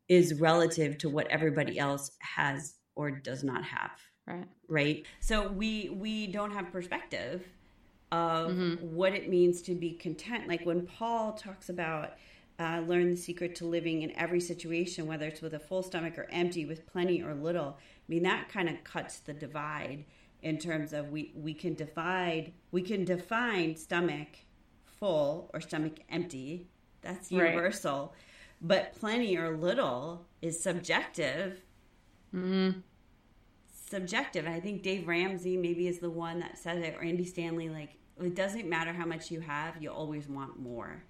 is 0.08 0.40
relative 0.40 0.98
to 1.00 1.10
what 1.10 1.28
everybody 1.28 1.80
else 1.80 2.12
has 2.20 2.76
or 2.96 3.10
does 3.10 3.44
not 3.44 3.64
have. 3.64 4.00
Right. 4.28 4.48
Right. 4.68 5.06
So 5.20 5.48
we 5.48 5.90
we 5.90 6.28
don't 6.28 6.52
have 6.52 6.72
perspective 6.72 7.44
of 8.12 8.52
mm-hmm. 8.52 8.96
what 8.96 9.14
it 9.14 9.30
means 9.30 9.62
to 9.64 9.76
be 9.76 9.94
content. 9.94 10.48
Like 10.48 10.66
when 10.66 10.86
Paul 10.86 11.34
talks 11.34 11.70
about 11.70 12.14
uh, 12.58 12.82
learn 12.88 13.12
the 13.12 13.18
secret 13.18 13.56
to 13.56 13.66
living 13.66 14.04
in 14.04 14.16
every 14.16 14.40
situation, 14.40 15.08
whether 15.08 15.28
it's 15.28 15.42
with 15.42 15.54
a 15.54 15.60
full 15.60 15.84
stomach 15.84 16.18
or 16.18 16.28
empty, 16.32 16.66
with 16.66 16.86
plenty 16.88 17.22
or 17.22 17.34
little. 17.34 17.78
I 18.08 18.12
mean, 18.12 18.24
that 18.24 18.50
kind 18.50 18.70
of 18.70 18.84
cuts 18.84 19.20
the 19.20 19.34
divide 19.34 20.06
in 20.42 20.60
terms 20.60 20.94
of 20.94 21.10
we 21.10 21.32
we 21.36 21.54
can 21.54 21.74
divide 21.74 22.54
we 22.72 22.84
can 22.84 23.04
define 23.04 23.76
stomach 23.76 24.28
full 24.86 25.50
or 25.54 25.62
stomach 25.62 26.00
empty. 26.10 26.68
That's 27.02 27.32
universal. 27.32 28.14
Right. 28.14 28.22
But 28.62 28.96
plenty 29.00 29.38
or 29.38 29.58
little 29.58 30.26
is 30.42 30.62
subjective. 30.62 31.62
Mm-hmm. 32.34 32.80
Subjective. 33.90 34.48
I 34.48 34.60
think 34.60 34.84
Dave 34.84 35.08
Ramsey 35.08 35.58
maybe 35.58 35.88
is 35.88 36.00
the 36.00 36.10
one 36.10 36.40
that 36.40 36.58
said 36.58 36.78
it, 36.78 36.96
or 36.96 37.04
Andy 37.04 37.26
Stanley. 37.26 37.70
Like 37.70 37.98
it 38.22 38.36
doesn't 38.36 38.70
matter 38.70 38.94
how 38.94 39.06
much 39.06 39.32
you 39.32 39.40
have, 39.42 39.82
you 39.82 39.90
always 39.90 40.28
want 40.28 40.60
more. 40.60 41.04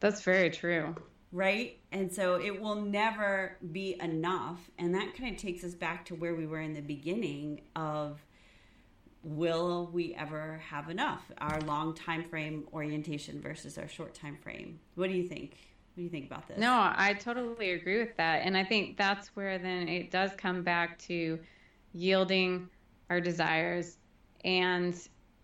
That's 0.00 0.22
very 0.22 0.50
true. 0.50 0.94
Right? 1.34 1.80
And 1.90 2.12
so 2.12 2.36
it 2.40 2.60
will 2.60 2.76
never 2.76 3.58
be 3.72 3.96
enough. 4.00 4.70
And 4.78 4.94
that 4.94 5.16
kind 5.16 5.34
of 5.34 5.40
takes 5.40 5.64
us 5.64 5.74
back 5.74 6.04
to 6.06 6.14
where 6.14 6.36
we 6.36 6.46
were 6.46 6.60
in 6.60 6.74
the 6.74 6.80
beginning 6.80 7.62
of 7.74 8.24
will 9.24 9.90
we 9.92 10.14
ever 10.14 10.60
have 10.70 10.88
enough? 10.90 11.22
Our 11.38 11.60
long 11.62 11.92
time 11.94 12.28
frame 12.28 12.68
orientation 12.72 13.40
versus 13.40 13.76
our 13.78 13.88
short 13.88 14.14
time 14.14 14.36
frame. 14.36 14.78
What 14.94 15.10
do 15.10 15.16
you 15.16 15.26
think? 15.26 15.56
What 15.94 15.96
do 15.96 16.02
you 16.02 16.08
think 16.08 16.26
about 16.26 16.46
this? 16.46 16.58
No, 16.58 16.92
I 16.94 17.14
totally 17.14 17.72
agree 17.72 17.98
with 17.98 18.16
that. 18.16 18.42
And 18.44 18.56
I 18.56 18.62
think 18.62 18.96
that's 18.96 19.28
where 19.34 19.58
then 19.58 19.88
it 19.88 20.12
does 20.12 20.30
come 20.36 20.62
back 20.62 20.98
to 21.00 21.40
yielding 21.92 22.68
our 23.10 23.20
desires 23.20 23.98
and 24.44 24.94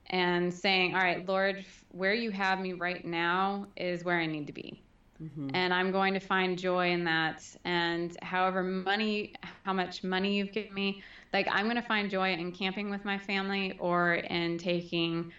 and 0.07 0.53
saying, 0.53 0.95
"All 0.95 1.01
right, 1.01 1.27
Lord, 1.27 1.65
where 1.91 2.15
you 2.15 2.31
have 2.31 2.61
me 2.61 2.75
right 2.75 3.05
now 3.05 3.67
is 3.77 4.05
where 4.05 4.19
I 4.19 4.27
need 4.27 4.47
to 4.49 4.53
be." 4.53 4.83
Mm-hmm. 5.23 5.51
And 5.55 5.75
I'm 5.75 5.93
going 5.93 6.15
to 6.15 6.21
find 6.21 6.59
joy 6.59 6.91
in 6.91 7.05
that. 7.05 7.45
And 7.65 8.17
however 8.23 8.63
money, 8.63 9.35
how 9.65 9.73
much 9.73 10.03
money 10.03 10.37
you've 10.37 10.53
given 10.53 10.73
me, 10.73 11.03
like 11.33 11.47
I'm 11.51 11.65
going 11.65 11.77
to 11.77 11.83
find 11.83 12.11
joy 12.11 12.33
in 12.33 12.53
camping 12.53 12.91
with 12.91 13.05
my 13.05 13.19
family 13.19 13.77
or 13.79 14.15
in 14.15 14.59
taking 14.59 15.33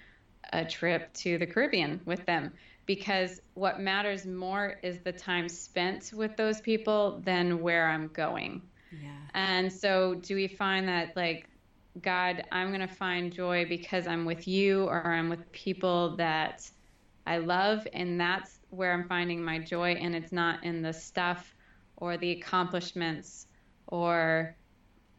a 0.53 0.63
trip 0.65 1.11
to 1.13 1.37
the 1.37 1.45
Caribbean 1.45 2.01
with 2.05 2.25
them. 2.25 2.51
Because 2.85 3.41
what 3.53 3.79
matters 3.79 4.25
more 4.25 4.79
is 4.83 4.99
the 4.99 5.11
time 5.11 5.47
spent 5.47 6.11
with 6.13 6.35
those 6.35 6.59
people 6.61 7.21
than 7.23 7.61
where 7.61 7.87
I'm 7.87 8.07
going. 8.09 8.61
Yeah. 8.91 9.09
And 9.33 9.71
so, 9.71 10.15
do 10.15 10.35
we 10.35 10.47
find 10.47 10.87
that 10.89 11.15
like 11.15 11.47
God, 12.01 12.43
I'm 12.51 12.69
going 12.69 12.81
to 12.81 12.87
find 12.87 13.31
joy 13.31 13.65
because 13.67 14.07
I'm 14.07 14.25
with 14.25 14.47
you 14.47 14.85
or 14.85 15.05
I'm 15.05 15.29
with 15.29 15.49
people 15.51 16.15
that 16.17 16.69
I 17.31 17.37
love. 17.37 17.87
And 17.93 18.19
that's 18.19 18.59
where 18.71 18.91
I'm 18.91 19.07
finding 19.07 19.41
my 19.41 19.57
joy. 19.57 19.93
And 19.93 20.13
it's 20.13 20.33
not 20.33 20.65
in 20.65 20.81
the 20.81 20.91
stuff 20.91 21.55
or 21.95 22.17
the 22.17 22.31
accomplishments 22.31 23.47
or 23.87 24.53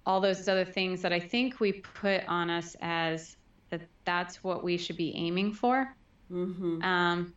all 0.05 0.21
those 0.21 0.47
other 0.47 0.67
things 0.67 1.01
that 1.01 1.13
I 1.13 1.19
think 1.21 1.59
we 1.59 1.73
put 1.73 2.23
on 2.29 2.51
us 2.51 2.77
as 2.83 3.37
that 3.71 3.81
that's 4.05 4.45
what 4.45 4.63
we 4.63 4.77
should 4.77 4.99
be 4.99 5.17
aiming 5.17 5.55
for. 5.55 5.95
Mm-hmm. 6.31 6.83
Um, 6.83 7.33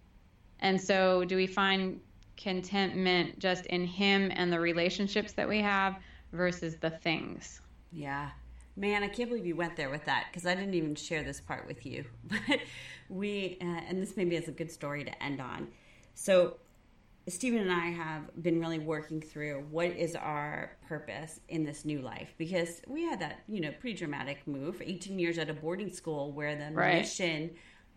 and 0.59 0.81
so, 0.81 1.23
do 1.23 1.37
we 1.37 1.47
find 1.47 2.01
contentment 2.35 3.39
just 3.39 3.65
in 3.67 3.85
Him 3.85 4.29
and 4.35 4.51
the 4.51 4.59
relationships 4.59 5.31
that 5.33 5.47
we 5.47 5.59
have 5.59 5.95
versus 6.33 6.75
the 6.75 6.89
things? 6.89 7.61
Yeah, 7.93 8.31
Man, 8.77 9.03
I 9.03 9.07
can't 9.07 9.29
believe 9.29 9.45
you 9.45 9.55
went 9.55 9.77
there 9.77 9.89
with 9.89 10.05
that 10.05 10.25
because 10.29 10.45
I 10.45 10.53
didn't 10.53 10.73
even 10.73 10.95
share 10.95 11.23
this 11.23 11.39
part 11.39 11.67
with 11.67 11.85
you. 11.85 12.05
But 12.47 12.59
we, 13.07 13.57
uh, 13.61 13.81
and 13.87 14.01
this 14.01 14.17
maybe 14.17 14.35
is 14.35 14.47
a 14.47 14.51
good 14.51 14.71
story 14.71 15.03
to 15.03 15.23
end 15.23 15.39
on. 15.39 15.67
So, 16.15 16.57
Stephen 17.27 17.59
and 17.59 17.71
I 17.71 17.91
have 17.91 18.43
been 18.43 18.59
really 18.59 18.79
working 18.79 19.21
through 19.21 19.65
what 19.71 19.87
is 19.87 20.15
our 20.15 20.77
purpose 20.87 21.39
in 21.49 21.63
this 21.63 21.85
new 21.85 22.01
life 22.01 22.33
because 22.37 22.81
we 22.87 23.03
had 23.03 23.19
that, 23.19 23.41
you 23.47 23.61
know, 23.61 23.71
pretty 23.79 23.97
dramatic 23.97 24.45
move 24.47 24.81
18 24.83 25.17
years 25.17 25.37
at 25.37 25.49
a 25.49 25.53
boarding 25.53 25.91
school 25.91 26.31
where 26.31 26.55
the 26.55 26.73
right. 26.73 27.01
mission 27.01 27.51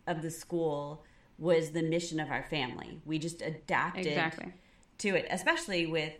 of 0.07 0.23
the 0.23 0.31
school 0.31 1.05
was 1.39 1.71
the 1.71 1.83
mission 1.83 2.21
of 2.21 2.31
our 2.31 2.43
family. 2.43 3.01
We 3.05 3.19
just 3.19 3.43
adapted 3.43 4.07
exactly. 4.07 4.53
to 4.99 5.17
it, 5.17 5.27
especially 5.31 5.87
with 5.87 6.13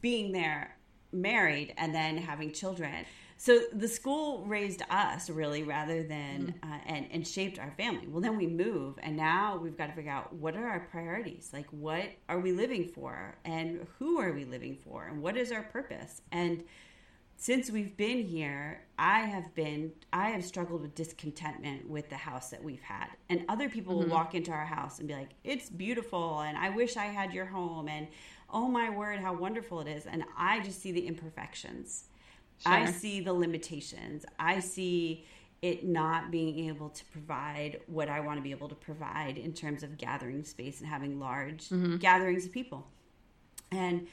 being 0.00 0.32
there 0.32 0.76
married 1.12 1.74
and 1.76 1.94
then 1.94 2.18
having 2.18 2.52
children. 2.52 3.04
So 3.38 3.60
the 3.72 3.88
school 3.88 4.44
raised 4.46 4.82
us 4.88 5.28
really 5.28 5.62
rather 5.62 6.02
than 6.02 6.54
mm-hmm. 6.62 6.72
uh, 6.72 6.78
and 6.86 7.06
and 7.10 7.26
shaped 7.26 7.58
our 7.58 7.70
family. 7.76 8.06
Well, 8.06 8.22
then 8.22 8.36
we 8.36 8.46
move, 8.46 8.98
and 9.02 9.16
now 9.16 9.58
we've 9.58 9.76
got 9.76 9.88
to 9.88 9.92
figure 9.92 10.10
out 10.10 10.32
what 10.32 10.56
are 10.56 10.66
our 10.66 10.80
priorities. 10.90 11.50
Like, 11.52 11.66
what 11.70 12.06
are 12.28 12.40
we 12.40 12.52
living 12.52 12.88
for, 12.88 13.36
and 13.44 13.86
who 13.98 14.18
are 14.18 14.32
we 14.32 14.44
living 14.44 14.76
for, 14.76 15.06
and 15.06 15.20
what 15.20 15.36
is 15.36 15.52
our 15.52 15.62
purpose? 15.62 16.22
And 16.32 16.64
since 17.38 17.70
we've 17.70 17.94
been 17.98 18.22
here, 18.22 18.84
I 18.98 19.20
have 19.20 19.54
been 19.54 19.92
I 20.12 20.30
have 20.30 20.44
struggled 20.44 20.80
with 20.80 20.94
discontentment 20.94 21.88
with 21.88 22.08
the 22.08 22.16
house 22.16 22.48
that 22.50 22.64
we've 22.64 22.80
had. 22.80 23.08
And 23.28 23.44
other 23.50 23.68
people 23.68 23.94
mm-hmm. 23.94 24.08
will 24.08 24.16
walk 24.16 24.34
into 24.34 24.50
our 24.50 24.64
house 24.64 24.98
and 24.98 25.06
be 25.06 25.14
like, 25.14 25.30
"It's 25.44 25.68
beautiful 25.68 26.40
and 26.40 26.56
I 26.56 26.70
wish 26.70 26.96
I 26.96 27.04
had 27.04 27.34
your 27.34 27.46
home 27.46 27.88
and 27.88 28.08
oh 28.48 28.68
my 28.68 28.88
word, 28.88 29.20
how 29.20 29.34
wonderful 29.34 29.80
it 29.80 29.88
is." 29.88 30.06
And 30.06 30.24
I 30.38 30.60
just 30.60 30.80
see 30.80 30.92
the 30.92 31.06
imperfections. 31.06 32.08
Sure. 32.58 32.72
I 32.72 32.90
see 32.90 33.20
the 33.20 33.32
limitations. 33.32 34.24
I 34.38 34.60
see 34.60 35.26
it 35.62 35.84
not 35.84 36.30
being 36.30 36.68
able 36.68 36.90
to 36.90 37.04
provide 37.06 37.80
what 37.86 38.08
I 38.08 38.20
want 38.20 38.38
to 38.38 38.42
be 38.42 38.50
able 38.50 38.68
to 38.68 38.74
provide 38.74 39.38
in 39.38 39.52
terms 39.52 39.82
of 39.82 39.96
gathering 39.96 40.44
space 40.44 40.80
and 40.80 40.88
having 40.88 41.18
large 41.18 41.68
mm-hmm. 41.68 41.96
gatherings 41.96 42.44
of 42.44 42.52
people. 42.52 42.86
And 43.72 44.06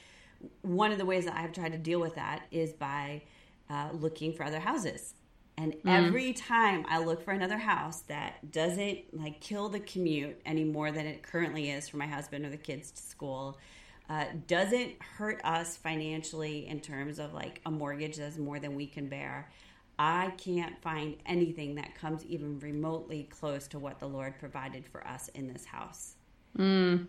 one 0.61 0.91
of 0.91 0.97
the 0.97 1.05
ways 1.05 1.25
that 1.25 1.35
I've 1.35 1.51
tried 1.51 1.73
to 1.73 1.77
deal 1.77 1.99
with 1.99 2.15
that 2.15 2.43
is 2.51 2.73
by 2.73 3.23
uh, 3.69 3.89
looking 3.93 4.33
for 4.33 4.43
other 4.43 4.59
houses. 4.59 5.13
And 5.57 5.73
mm-hmm. 5.73 5.87
every 5.87 6.33
time 6.33 6.85
I 6.89 6.99
look 6.99 7.23
for 7.23 7.31
another 7.31 7.57
house 7.57 8.01
that 8.01 8.51
doesn't 8.51 8.99
like 9.13 9.39
kill 9.39 9.69
the 9.69 9.79
commute 9.79 10.39
any 10.45 10.63
more 10.63 10.91
than 10.91 11.05
it 11.05 11.23
currently 11.23 11.69
is 11.69 11.87
for 11.87 11.97
my 11.97 12.07
husband 12.07 12.45
or 12.45 12.49
the 12.49 12.57
kids 12.57 12.91
to 12.91 13.01
school, 13.01 13.59
uh, 14.09 14.25
doesn't 14.47 15.01
hurt 15.01 15.41
us 15.43 15.77
financially 15.77 16.67
in 16.67 16.79
terms 16.79 17.19
of 17.19 17.33
like 17.33 17.61
a 17.65 17.71
mortgage 17.71 18.17
that's 18.17 18.37
more 18.37 18.59
than 18.59 18.75
we 18.75 18.85
can 18.85 19.07
bear. 19.07 19.49
I 19.97 20.33
can't 20.37 20.81
find 20.81 21.15
anything 21.25 21.75
that 21.75 21.95
comes 21.95 22.25
even 22.25 22.59
remotely 22.59 23.29
close 23.31 23.67
to 23.69 23.79
what 23.79 23.99
the 23.99 24.07
Lord 24.07 24.37
provided 24.39 24.85
for 24.85 25.05
us 25.07 25.29
in 25.29 25.51
this 25.51 25.65
house. 25.65 26.15
Mm. 26.57 27.07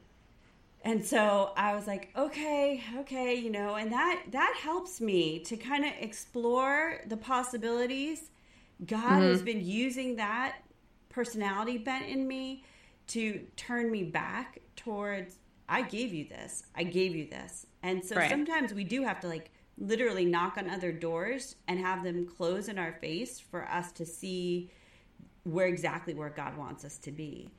And 0.82 1.04
so 1.04 1.52
I 1.56 1.74
was 1.74 1.86
like, 1.86 2.10
okay, 2.14 2.82
okay, 2.98 3.34
you 3.34 3.50
know, 3.50 3.76
and 3.76 3.90
that 3.90 4.22
that 4.32 4.54
helps 4.60 5.00
me 5.00 5.38
to 5.40 5.56
kind 5.56 5.84
of 5.84 5.92
explore 5.98 7.00
the 7.06 7.16
possibilities. 7.16 8.30
God 8.84 9.00
mm-hmm. 9.00 9.30
has 9.30 9.40
been 9.40 9.64
using 9.64 10.16
that 10.16 10.58
personality 11.08 11.78
bent 11.78 12.06
in 12.06 12.28
me 12.28 12.64
to 13.06 13.40
turn 13.56 13.90
me 13.90 14.02
back 14.02 14.60
towards 14.76 15.36
I 15.68 15.82
gave 15.82 16.12
you 16.12 16.28
this. 16.28 16.64
I 16.74 16.84
gave 16.84 17.14
you 17.14 17.28
this. 17.28 17.66
And 17.82 18.04
so 18.04 18.16
right. 18.16 18.30
sometimes 18.30 18.74
we 18.74 18.84
do 18.84 19.02
have 19.02 19.20
to 19.20 19.28
like 19.28 19.50
literally 19.78 20.24
knock 20.24 20.56
on 20.56 20.70
other 20.70 20.92
doors 20.92 21.56
and 21.68 21.78
have 21.80 22.04
them 22.04 22.26
close 22.26 22.68
in 22.68 22.78
our 22.78 22.92
face 22.92 23.40
for 23.40 23.68
us 23.68 23.92
to 23.92 24.06
see 24.06 24.70
where 25.44 25.66
exactly 25.66 26.14
where 26.14 26.30
God 26.30 26.56
wants 26.56 26.84
us 26.84 26.96
to 26.98 27.12
be. 27.12 27.50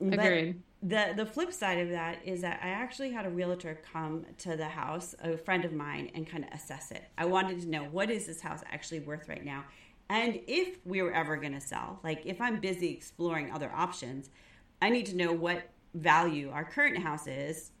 Agreed. 0.00 0.62
But 0.82 0.88
the 0.88 1.14
the 1.16 1.26
flip 1.26 1.52
side 1.52 1.78
of 1.78 1.88
that 1.90 2.18
is 2.24 2.42
that 2.42 2.60
I 2.62 2.68
actually 2.68 3.10
had 3.10 3.24
a 3.24 3.30
realtor 3.30 3.80
come 3.92 4.26
to 4.38 4.56
the 4.56 4.68
house, 4.68 5.14
a 5.22 5.36
friend 5.38 5.64
of 5.64 5.72
mine, 5.72 6.10
and 6.14 6.28
kind 6.28 6.44
of 6.44 6.50
assess 6.52 6.90
it. 6.90 7.04
I 7.16 7.24
wanted 7.24 7.60
to 7.62 7.68
know 7.68 7.84
what 7.84 8.10
is 8.10 8.26
this 8.26 8.40
house 8.40 8.62
actually 8.70 9.00
worth 9.00 9.28
right 9.28 9.44
now, 9.44 9.64
and 10.10 10.38
if 10.46 10.78
we 10.84 11.00
were 11.00 11.12
ever 11.12 11.36
going 11.36 11.54
to 11.54 11.60
sell. 11.60 11.98
Like 12.04 12.22
if 12.26 12.40
I'm 12.40 12.60
busy 12.60 12.90
exploring 12.90 13.50
other 13.52 13.72
options, 13.74 14.28
I 14.82 14.90
need 14.90 15.06
to 15.06 15.16
know 15.16 15.32
what 15.32 15.70
value 15.96 16.50
our 16.50 16.64
current 16.64 16.98
house 16.98 17.26
is 17.26 17.72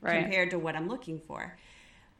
right. 0.00 0.22
compared 0.22 0.50
to 0.50 0.58
what 0.58 0.76
I'm 0.76 0.88
looking 0.88 1.18
for. 1.18 1.56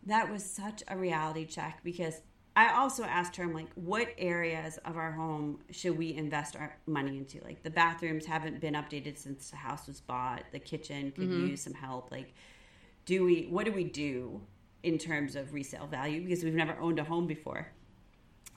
That 0.06 0.30
was 0.30 0.44
such 0.44 0.82
a 0.88 0.96
reality 0.96 1.44
check 1.44 1.80
because 1.84 2.20
I 2.54 2.72
also 2.72 3.04
asked 3.04 3.36
her, 3.36 3.44
I'm 3.44 3.54
like, 3.54 3.70
what 3.76 4.08
areas 4.18 4.78
of 4.84 4.96
our 4.96 5.12
home 5.12 5.60
should 5.70 5.96
we 5.96 6.14
invest 6.14 6.54
our 6.56 6.76
money 6.86 7.16
into? 7.16 7.40
Like 7.42 7.62
the 7.62 7.70
bathrooms 7.70 8.26
haven't 8.26 8.60
been 8.60 8.74
updated 8.74 9.16
since 9.16 9.50
the 9.50 9.56
house 9.56 9.86
was 9.86 10.00
bought. 10.00 10.44
The 10.52 10.58
kitchen 10.58 11.12
could 11.12 11.30
mm-hmm. 11.30 11.46
use 11.48 11.62
some 11.62 11.72
help. 11.72 12.10
Like, 12.10 12.34
do 13.06 13.24
we, 13.24 13.46
what 13.48 13.64
do 13.64 13.72
we 13.72 13.84
do 13.84 14.42
in 14.82 14.98
terms 14.98 15.34
of 15.34 15.54
resale 15.54 15.86
value? 15.86 16.22
Because 16.22 16.44
we've 16.44 16.54
never 16.54 16.76
owned 16.78 16.98
a 16.98 17.04
home 17.04 17.26
before. 17.26 17.72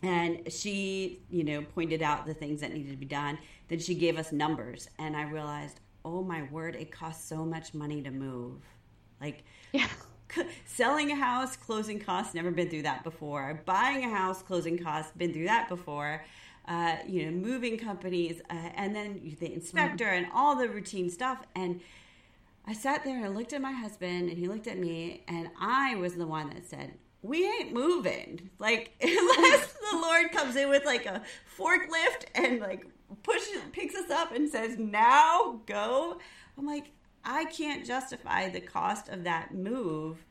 And 0.02 0.52
she, 0.52 1.22
you 1.30 1.44
know, 1.44 1.62
pointed 1.62 2.02
out 2.02 2.26
the 2.26 2.34
things 2.34 2.62
that 2.62 2.74
needed 2.74 2.92
to 2.92 2.98
be 2.98 3.06
done. 3.06 3.38
Then 3.70 3.80
she 3.80 3.96
gave 3.96 4.18
us 4.18 4.32
numbers. 4.32 4.90
And 5.00 5.16
I 5.16 5.24
realized, 5.24 5.80
oh 6.06 6.24
my 6.24 6.44
word, 6.44 6.76
it 6.76 6.92
costs 6.92 7.28
so 7.28 7.44
much 7.44 7.74
money 7.74 8.02
to 8.04 8.12
move. 8.12 8.62
Like, 9.20 9.44
yeah. 9.74 9.88
selling 10.66 11.12
a 11.12 11.16
house, 11.16 11.58
closing 11.58 12.00
costs, 12.00 12.34
never 12.34 12.52
been 12.52 12.70
through 12.70 12.84
that 12.84 13.04
before. 13.04 13.62
Buying 13.66 14.06
a 14.06 14.10
house, 14.10 14.42
closing 14.42 14.78
costs, 14.78 15.12
been 15.18 15.34
through 15.34 15.46
that 15.46 15.68
before. 15.68 16.24
Uh, 16.68 16.98
you 17.08 17.26
know, 17.26 17.32
moving 17.32 17.78
companies, 17.78 18.42
uh, 18.50 18.70
and 18.76 18.96
then 18.96 19.36
the 19.40 19.54
inspector 19.54 20.06
mm-hmm. 20.06 20.24
and 20.24 20.28
all 20.34 20.56
the 20.56 20.68
routine 20.68 21.10
stuff. 21.10 21.44
And 21.56 21.80
I 22.66 22.74
sat 22.74 23.04
there 23.04 23.18
and 23.18 23.26
I 23.26 23.28
looked 23.28 23.54
at 23.54 23.62
my 23.62 23.72
husband, 23.72 24.30
and 24.30 24.38
he 24.38 24.48
looked 24.48 24.66
at 24.66 24.80
me, 24.80 25.24
and 25.28 25.50
I 25.60 25.96
was 25.96 26.16
the 26.16 26.26
one 26.26 26.50
that 26.50 26.68
said, 26.68 26.96
"We 27.22 27.46
ain't 27.46 27.72
moving." 27.72 28.50
Like 28.58 28.94
unless 29.02 29.74
the 29.74 29.98
Lord 29.98 30.32
comes 30.32 30.56
in 30.56 30.70
with 30.70 30.86
like 30.86 31.06
a 31.06 31.22
forklift 31.56 32.26
and 32.34 32.60
like 32.60 32.88
pushes, 33.24 33.62
picks 33.72 33.96
us 33.96 34.10
up, 34.10 34.34
and 34.34 34.50
says, 34.50 34.78
"Now 34.78 35.62
go." 35.66 36.20
I'm 36.58 36.66
like, 36.66 36.92
I 37.24 37.46
can't 37.46 37.86
justify 37.86 38.50
the 38.50 38.62
cost 38.62 39.10
of 39.10 39.24
that 39.24 39.54
move 39.54 40.24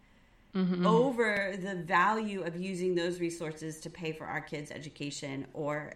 mm-hmm. 0.55 0.87
over 0.87 1.55
the 1.61 1.75
value 1.75 2.43
of 2.43 2.57
using 2.57 2.95
those 2.95 3.21
resources 3.21 3.81
to 3.81 3.91
pay 3.91 4.13
for 4.13 4.27
our 4.27 4.41
kids' 4.41 4.71
education 4.71 5.47
or 5.53 5.95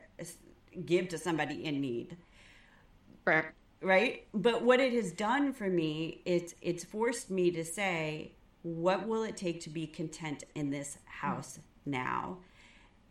give 0.85 1.09
to 1.09 1.19
somebody 1.19 1.65
in 1.65 1.81
need. 1.81 2.17
Right. 3.25 3.45
Right? 3.81 4.27
But 4.35 4.63
what 4.63 4.81
it 4.81 4.93
has 4.95 5.13
done 5.13 5.53
for 5.53 5.69
me, 5.69 6.23
it's 6.25 6.55
it's 6.61 6.85
forced 6.85 7.31
me 7.31 7.51
to 7.53 7.65
say, 7.65 8.33
what 8.63 9.07
will 9.07 9.23
it 9.23 9.37
take 9.37 9.61
to 9.63 9.71
be 9.71 9.87
content 9.87 10.45
in 10.55 10.71
this 10.71 10.99
house 11.05 11.61
now? 11.87 12.39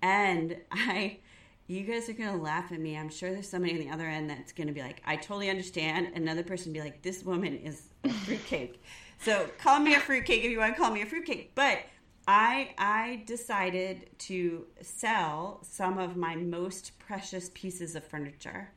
And 0.02 0.58
I 0.72 1.20
you 1.68 1.84
guys 1.84 2.08
are 2.08 2.14
going 2.14 2.32
to 2.32 2.42
laugh 2.42 2.72
at 2.72 2.80
me. 2.80 2.98
I'm 2.98 3.10
sure 3.10 3.32
there's 3.32 3.50
somebody 3.50 3.74
on 3.74 3.80
the 3.80 3.90
other 3.90 4.08
end 4.08 4.30
that's 4.30 4.54
going 4.54 4.68
to 4.68 4.74
be 4.74 4.82
like, 4.82 5.02
I 5.06 5.18
totally 5.18 5.50
understand. 5.50 6.12
Another 6.16 6.44
person 6.44 6.72
be 6.72 6.80
like, 6.80 7.02
this 7.02 7.24
woman 7.24 7.58
is 7.58 7.90
a 8.06 8.10
fruitcake. 8.10 8.82
so 9.20 9.50
call 9.58 9.80
me 9.80 9.94
a 9.94 10.00
fruitcake 10.00 10.44
if 10.44 10.52
you 10.52 10.60
want 10.60 10.76
to 10.76 10.82
call 10.82 10.92
me 10.92 11.02
a 11.02 11.06
fruitcake. 11.06 11.52
But 11.56 11.80
I 12.28 12.74
I 12.78 13.24
decided 13.26 14.10
to 14.20 14.66
sell 14.82 15.60
some 15.64 15.98
of 15.98 16.16
my 16.16 16.36
most 16.36 16.98
precious 17.00 17.52
pieces 17.54 17.96
of 17.96 18.04
furniture 18.04 18.72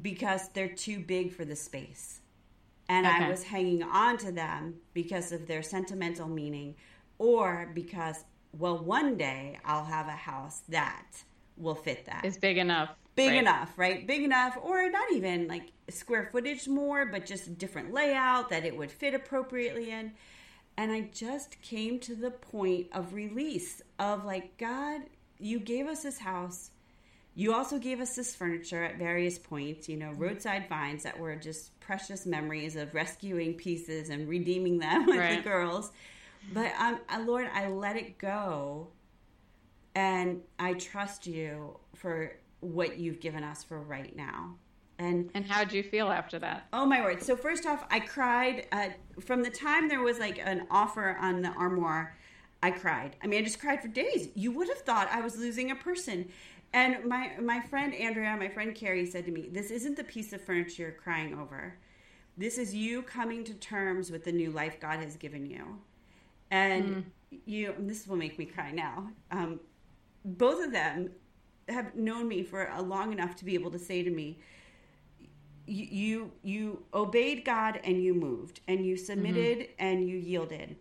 because 0.00 0.48
they're 0.48 0.68
too 0.68 1.00
big 1.00 1.32
for 1.32 1.44
the 1.44 1.56
space. 1.56 2.20
And 2.88 3.06
okay. 3.06 3.24
I 3.24 3.30
was 3.30 3.44
hanging 3.44 3.82
on 3.82 4.18
to 4.18 4.32
them 4.32 4.74
because 4.92 5.32
of 5.32 5.46
their 5.46 5.62
sentimental 5.62 6.28
meaning 6.28 6.74
or 7.18 7.70
because 7.74 8.24
well 8.52 8.78
one 8.78 9.16
day 9.16 9.58
I'll 9.64 9.84
have 9.84 10.08
a 10.08 10.12
house 10.12 10.62
that 10.68 11.24
will 11.56 11.74
fit 11.74 12.06
that. 12.06 12.24
It's 12.24 12.36
big 12.36 12.58
enough. 12.58 12.90
Big 13.16 13.30
right? 13.30 13.38
enough, 13.38 13.72
right? 13.76 14.06
Big 14.06 14.22
enough, 14.22 14.58
or 14.60 14.90
not 14.90 15.12
even 15.12 15.46
like 15.46 15.70
square 15.88 16.28
footage 16.32 16.66
more, 16.66 17.06
but 17.06 17.26
just 17.26 17.58
different 17.58 17.92
layout 17.92 18.50
that 18.50 18.64
it 18.64 18.76
would 18.76 18.90
fit 18.90 19.14
appropriately 19.14 19.90
in. 19.90 20.12
And 20.76 20.90
I 20.90 21.02
just 21.12 21.60
came 21.62 22.00
to 22.00 22.16
the 22.16 22.32
point 22.32 22.88
of 22.92 23.14
release 23.14 23.82
of 23.98 24.24
like, 24.24 24.56
God, 24.58 25.02
you 25.38 25.60
gave 25.60 25.86
us 25.86 26.02
this 26.02 26.18
house. 26.18 26.70
You 27.36 27.52
also 27.52 27.78
gave 27.78 28.00
us 28.00 28.16
this 28.16 28.34
furniture 28.34 28.82
at 28.82 28.96
various 28.96 29.38
points, 29.38 29.88
you 29.88 29.96
know, 29.96 30.12
roadside 30.12 30.68
vines 30.68 31.02
that 31.04 31.18
were 31.18 31.34
just 31.36 31.78
precious 31.80 32.26
memories 32.26 32.76
of 32.76 32.94
rescuing 32.94 33.54
pieces 33.54 34.10
and 34.10 34.28
redeeming 34.28 34.78
them 34.78 35.06
with 35.06 35.18
right. 35.18 35.42
the 35.42 35.48
girls. 35.48 35.92
But 36.52 36.72
um, 36.78 37.00
Lord, 37.26 37.48
I 37.52 37.68
let 37.68 37.96
it 37.96 38.18
go 38.18 38.88
and 39.94 40.40
I 40.58 40.74
trust 40.74 41.26
you 41.26 41.78
for 41.94 42.32
what 42.60 42.98
you've 42.98 43.20
given 43.20 43.44
us 43.44 43.62
for 43.62 43.80
right 43.80 44.14
now. 44.16 44.56
And 44.98 45.30
and 45.34 45.44
how 45.44 45.64
did 45.64 45.72
you 45.72 45.82
feel 45.82 46.08
after 46.08 46.38
that? 46.38 46.68
Oh 46.72 46.86
my 46.86 47.00
word! 47.00 47.22
So 47.22 47.36
first 47.36 47.66
off, 47.66 47.84
I 47.90 47.98
cried 48.00 48.66
uh, 48.70 48.90
from 49.20 49.42
the 49.42 49.50
time 49.50 49.88
there 49.88 50.02
was 50.02 50.18
like 50.18 50.38
an 50.38 50.66
offer 50.70 51.16
on 51.20 51.42
the 51.42 51.50
armoire. 51.50 52.16
I 52.62 52.70
cried. 52.70 53.16
I 53.22 53.26
mean, 53.26 53.40
I 53.40 53.44
just 53.44 53.60
cried 53.60 53.82
for 53.82 53.88
days. 53.88 54.28
You 54.34 54.52
would 54.52 54.68
have 54.68 54.78
thought 54.78 55.08
I 55.10 55.20
was 55.20 55.36
losing 55.36 55.70
a 55.70 55.74
person. 55.74 56.28
And 56.72 57.04
my 57.04 57.32
my 57.40 57.60
friend 57.60 57.92
Andrea, 57.92 58.36
my 58.36 58.48
friend 58.48 58.74
Carrie 58.74 59.06
said 59.06 59.24
to 59.26 59.32
me, 59.32 59.48
"This 59.50 59.70
isn't 59.72 59.96
the 59.96 60.04
piece 60.04 60.32
of 60.32 60.40
furniture 60.40 60.82
you're 60.82 60.92
crying 60.92 61.38
over. 61.38 61.76
This 62.36 62.56
is 62.56 62.74
you 62.74 63.02
coming 63.02 63.42
to 63.44 63.54
terms 63.54 64.10
with 64.10 64.24
the 64.24 64.32
new 64.32 64.50
life 64.50 64.78
God 64.80 65.00
has 65.00 65.16
given 65.16 65.44
you." 65.44 65.80
And 66.52 66.84
mm. 66.84 67.38
you, 67.46 67.72
and 67.72 67.90
this 67.90 68.06
will 68.06 68.16
make 68.16 68.38
me 68.38 68.44
cry 68.44 68.70
now. 68.70 69.08
Um, 69.32 69.58
both 70.24 70.64
of 70.64 70.72
them 70.72 71.10
have 71.68 71.94
known 71.94 72.28
me 72.28 72.42
for 72.42 72.70
a 72.74 72.82
long 72.82 73.12
enough 73.12 73.36
to 73.36 73.44
be 73.44 73.54
able 73.54 73.70
to 73.70 73.78
say 73.78 74.02
to 74.02 74.10
me, 74.10 74.38
you 75.66 76.30
you 76.42 76.82
obeyed 76.92 77.44
God 77.44 77.80
and 77.84 78.02
you 78.02 78.12
moved 78.12 78.60
and 78.68 78.84
you 78.84 78.96
submitted 78.96 79.58
mm-hmm. 79.60 79.72
and 79.78 80.08
you 80.08 80.16
yielded. 80.16 80.76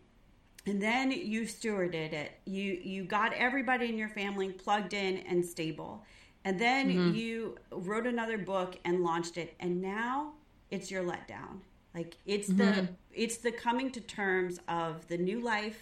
And 0.66 0.82
then 0.82 1.12
you 1.12 1.42
stewarded 1.42 2.14
it. 2.14 2.32
You 2.46 2.80
you 2.84 3.04
got 3.06 3.34
everybody 3.34 3.88
in 3.88 3.98
your 3.98 4.10
family 4.10 4.52
plugged 4.52 4.94
in 4.94 5.18
and 5.20 5.46
stable. 5.46 6.04
And 6.46 6.60
then 6.60 6.90
mm-hmm. 6.90 7.16
you 7.16 7.58
wrote 7.72 8.06
another 8.06 8.38
book 8.38 8.78
and 8.84 9.04
launched 9.04 9.38
it 9.38 9.56
and 9.60 9.82
now 9.82 10.34
it's 10.70 10.92
your 10.92 11.04
letdown. 11.04 11.60
Like 11.96 12.18
it's 12.26 12.50
mm-hmm. 12.50 12.58
the 12.58 12.90
it's 13.14 13.38
the 13.38 13.52
coming 13.52 13.90
to 13.92 14.02
terms 14.02 14.60
of 14.68 15.08
the 15.08 15.18
new 15.18 15.40
life 15.40 15.78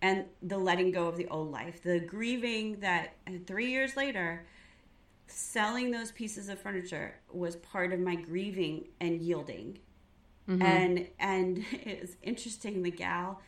and 0.00 0.24
the 0.42 0.58
letting 0.58 0.90
go 0.90 1.08
of 1.08 1.16
the 1.16 1.26
old 1.28 1.50
life, 1.50 1.82
the 1.82 1.98
grieving 1.98 2.80
that 2.80 3.14
three 3.46 3.70
years 3.70 3.96
later, 3.96 4.46
selling 5.26 5.90
those 5.90 6.10
pieces 6.12 6.48
of 6.48 6.58
furniture 6.60 7.14
was 7.32 7.56
part 7.56 7.92
of 7.92 8.00
my 8.00 8.14
grieving 8.14 8.88
and 9.00 9.20
yielding. 9.20 9.78
Mm-hmm. 10.48 10.62
And 10.62 11.06
and 11.18 11.64
it 11.72 12.00
was 12.00 12.16
interesting. 12.22 12.82
The 12.82 12.90
gal, 12.90 13.40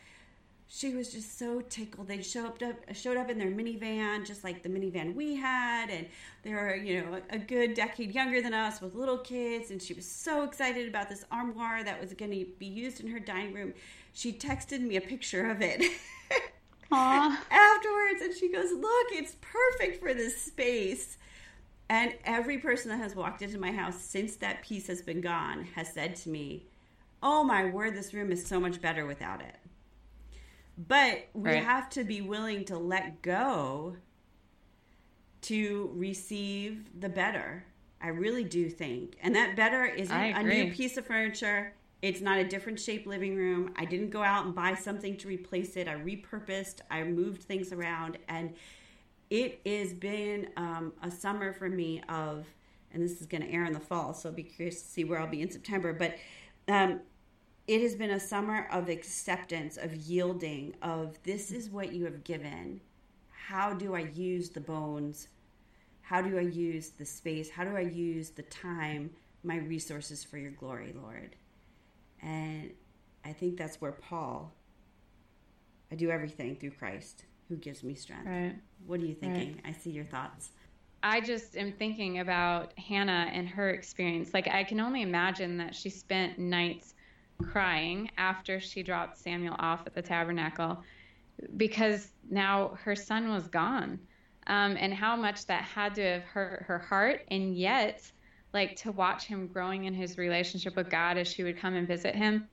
she 0.67 0.93
was 0.93 1.11
just 1.11 1.37
so 1.39 1.61
tickled. 1.61 2.07
They 2.07 2.21
showed 2.21 2.61
up 2.61 2.75
showed 2.93 3.17
up 3.17 3.29
in 3.29 3.37
their 3.37 3.49
minivan, 3.49 4.25
just 4.25 4.43
like 4.43 4.61
the 4.61 4.69
minivan 4.69 5.15
we 5.15 5.35
had, 5.35 5.89
and 5.89 6.07
they 6.43 6.53
were 6.53 6.75
you 6.75 7.01
know 7.01 7.21
a 7.29 7.39
good 7.39 7.73
decade 7.73 8.13
younger 8.13 8.41
than 8.41 8.53
us 8.53 8.81
with 8.81 8.93
little 8.93 9.17
kids. 9.17 9.71
And 9.71 9.81
she 9.81 9.93
was 9.93 10.05
so 10.05 10.43
excited 10.43 10.87
about 10.87 11.09
this 11.09 11.25
armoire 11.31 11.83
that 11.83 11.99
was 11.99 12.13
going 12.13 12.31
to 12.31 12.45
be 12.59 12.67
used 12.67 12.99
in 12.99 13.07
her 13.07 13.19
dining 13.19 13.53
room. 13.53 13.73
She 14.13 14.33
texted 14.33 14.81
me 14.81 14.95
a 14.97 15.01
picture 15.01 15.49
of 15.49 15.61
it. 15.61 15.81
afterwards 16.91 18.21
and 18.21 18.35
she 18.35 18.51
goes 18.51 18.69
look 18.73 19.07
it's 19.11 19.37
perfect 19.39 20.01
for 20.01 20.13
this 20.13 20.41
space. 20.41 21.17
And 21.89 22.15
every 22.23 22.57
person 22.57 22.89
that 22.89 22.97
has 22.97 23.15
walked 23.15 23.41
into 23.41 23.57
my 23.57 23.71
house 23.71 24.01
since 24.01 24.35
that 24.37 24.61
piece 24.61 24.87
has 24.87 25.01
been 25.01 25.21
gone 25.21 25.65
has 25.75 25.93
said 25.93 26.15
to 26.17 26.29
me 26.29 26.65
oh 27.23 27.43
my 27.43 27.65
word 27.65 27.95
this 27.95 28.13
room 28.13 28.31
is 28.31 28.45
so 28.45 28.59
much 28.59 28.81
better 28.81 29.05
without 29.05 29.41
it. 29.41 29.55
But 30.77 31.27
we 31.33 31.51
right. 31.51 31.63
have 31.63 31.89
to 31.91 32.03
be 32.03 32.21
willing 32.21 32.65
to 32.65 32.77
let 32.77 33.21
go 33.21 33.95
to 35.43 35.91
receive 35.93 36.89
the 36.99 37.09
better. 37.09 37.65
I 38.01 38.07
really 38.07 38.43
do 38.43 38.69
think. 38.69 39.17
And 39.21 39.35
that 39.35 39.55
better 39.55 39.85
isn't 39.85 40.15
a 40.15 40.43
new 40.43 40.71
piece 40.71 40.97
of 40.97 41.05
furniture 41.05 41.73
it's 42.01 42.21
not 42.21 42.39
a 42.39 42.43
different 42.43 42.79
shaped 42.79 43.05
living 43.05 43.35
room. 43.35 43.73
I 43.75 43.85
didn't 43.85 44.09
go 44.09 44.23
out 44.23 44.45
and 44.45 44.55
buy 44.55 44.73
something 44.73 45.17
to 45.17 45.27
replace 45.27 45.77
it. 45.77 45.87
I 45.87 45.95
repurposed, 45.95 46.77
I 46.89 47.03
moved 47.03 47.43
things 47.43 47.71
around, 47.71 48.17
and 48.27 48.53
it 49.29 49.61
has 49.65 49.93
been 49.93 50.49
um, 50.57 50.93
a 51.03 51.11
summer 51.11 51.53
for 51.53 51.69
me 51.69 52.01
of, 52.09 52.45
and 52.91 53.01
this 53.01 53.21
is 53.21 53.27
going 53.27 53.43
to 53.43 53.51
air 53.51 53.65
in 53.65 53.73
the 53.73 53.79
fall, 53.79 54.13
so 54.13 54.29
I'll 54.29 54.35
be 54.35 54.43
curious 54.43 54.81
to 54.81 54.87
see 54.87 55.03
where 55.03 55.19
I'll 55.19 55.27
be 55.27 55.41
in 55.41 55.51
September. 55.51 55.93
But 55.93 56.15
um, 56.67 57.01
it 57.67 57.81
has 57.81 57.95
been 57.95 58.11
a 58.11 58.19
summer 58.19 58.67
of 58.71 58.89
acceptance, 58.89 59.77
of 59.77 59.95
yielding, 59.95 60.75
of 60.81 61.17
this 61.23 61.51
is 61.51 61.69
what 61.69 61.93
you 61.93 62.03
have 62.05 62.23
given. 62.23 62.81
How 63.29 63.73
do 63.73 63.95
I 63.95 64.09
use 64.13 64.49
the 64.49 64.59
bones? 64.59 65.27
How 66.01 66.21
do 66.21 66.37
I 66.37 66.41
use 66.41 66.89
the 66.89 67.05
space? 67.05 67.49
How 67.49 67.63
do 67.63 67.77
I 67.77 67.81
use 67.81 68.31
the 68.31 68.43
time, 68.43 69.11
my 69.43 69.57
resources 69.57 70.23
for 70.23 70.37
your 70.37 70.51
glory, 70.51 70.93
Lord? 70.99 71.35
And 72.21 72.71
I 73.25 73.33
think 73.33 73.57
that's 73.57 73.81
where 73.81 73.91
Paul, 73.91 74.53
I 75.91 75.95
do 75.95 76.09
everything 76.09 76.55
through 76.55 76.71
Christ 76.71 77.25
who 77.49 77.55
gives 77.57 77.83
me 77.83 77.95
strength. 77.95 78.27
Right. 78.27 78.55
What 78.85 78.99
are 79.01 79.05
you 79.05 79.15
thinking? 79.15 79.55
Right. 79.63 79.65
I 79.65 79.71
see 79.73 79.89
your 79.91 80.05
thoughts. 80.05 80.51
I 81.03 81.19
just 81.19 81.57
am 81.57 81.71
thinking 81.71 82.19
about 82.19 82.77
Hannah 82.77 83.29
and 83.33 83.47
her 83.49 83.71
experience. 83.71 84.33
Like, 84.33 84.47
I 84.47 84.63
can 84.63 84.79
only 84.79 85.01
imagine 85.01 85.57
that 85.57 85.75
she 85.75 85.89
spent 85.89 86.37
nights 86.37 86.93
crying 87.43 88.09
after 88.17 88.59
she 88.59 88.83
dropped 88.83 89.17
Samuel 89.17 89.55
off 89.57 89.81
at 89.87 89.95
the 89.95 90.01
tabernacle 90.01 90.83
because 91.57 92.09
now 92.29 92.77
her 92.83 92.95
son 92.95 93.29
was 93.29 93.47
gone. 93.47 93.99
Um, 94.47 94.75
and 94.79 94.93
how 94.93 95.15
much 95.15 95.45
that 95.47 95.63
had 95.63 95.95
to 95.95 96.03
have 96.03 96.23
hurt 96.23 96.63
her 96.67 96.79
heart. 96.79 97.25
And 97.29 97.55
yet, 97.55 98.11
like 98.53 98.75
to 98.77 98.91
watch 98.91 99.25
him 99.25 99.47
growing 99.47 99.85
in 99.85 99.93
his 99.93 100.17
relationship 100.17 100.75
with 100.75 100.89
God 100.89 101.17
as 101.17 101.27
she 101.27 101.43
would 101.43 101.57
come 101.57 101.73
and 101.73 101.87
visit 101.87 102.15
him 102.15 102.47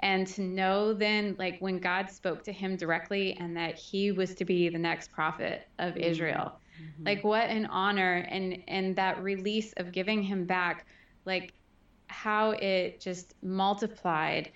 and 0.00 0.26
to 0.26 0.42
know 0.42 0.92
then 0.92 1.36
like 1.38 1.58
when 1.60 1.78
God 1.78 2.10
spoke 2.10 2.42
to 2.44 2.52
him 2.52 2.76
directly 2.76 3.34
and 3.38 3.56
that 3.56 3.76
he 3.76 4.12
was 4.12 4.34
to 4.34 4.44
be 4.44 4.68
the 4.68 4.78
next 4.78 5.12
prophet 5.12 5.68
of 5.78 5.94
mm-hmm. 5.94 6.02
Israel 6.02 6.58
mm-hmm. 6.80 7.04
like 7.04 7.24
what 7.24 7.48
an 7.48 7.66
honor 7.66 8.26
and 8.30 8.62
and 8.68 8.96
that 8.96 9.22
release 9.22 9.72
of 9.76 9.92
giving 9.92 10.22
him 10.22 10.44
back 10.44 10.86
like 11.24 11.52
how 12.08 12.50
it 12.50 13.00
just 13.00 13.34
multiplied 13.42 14.52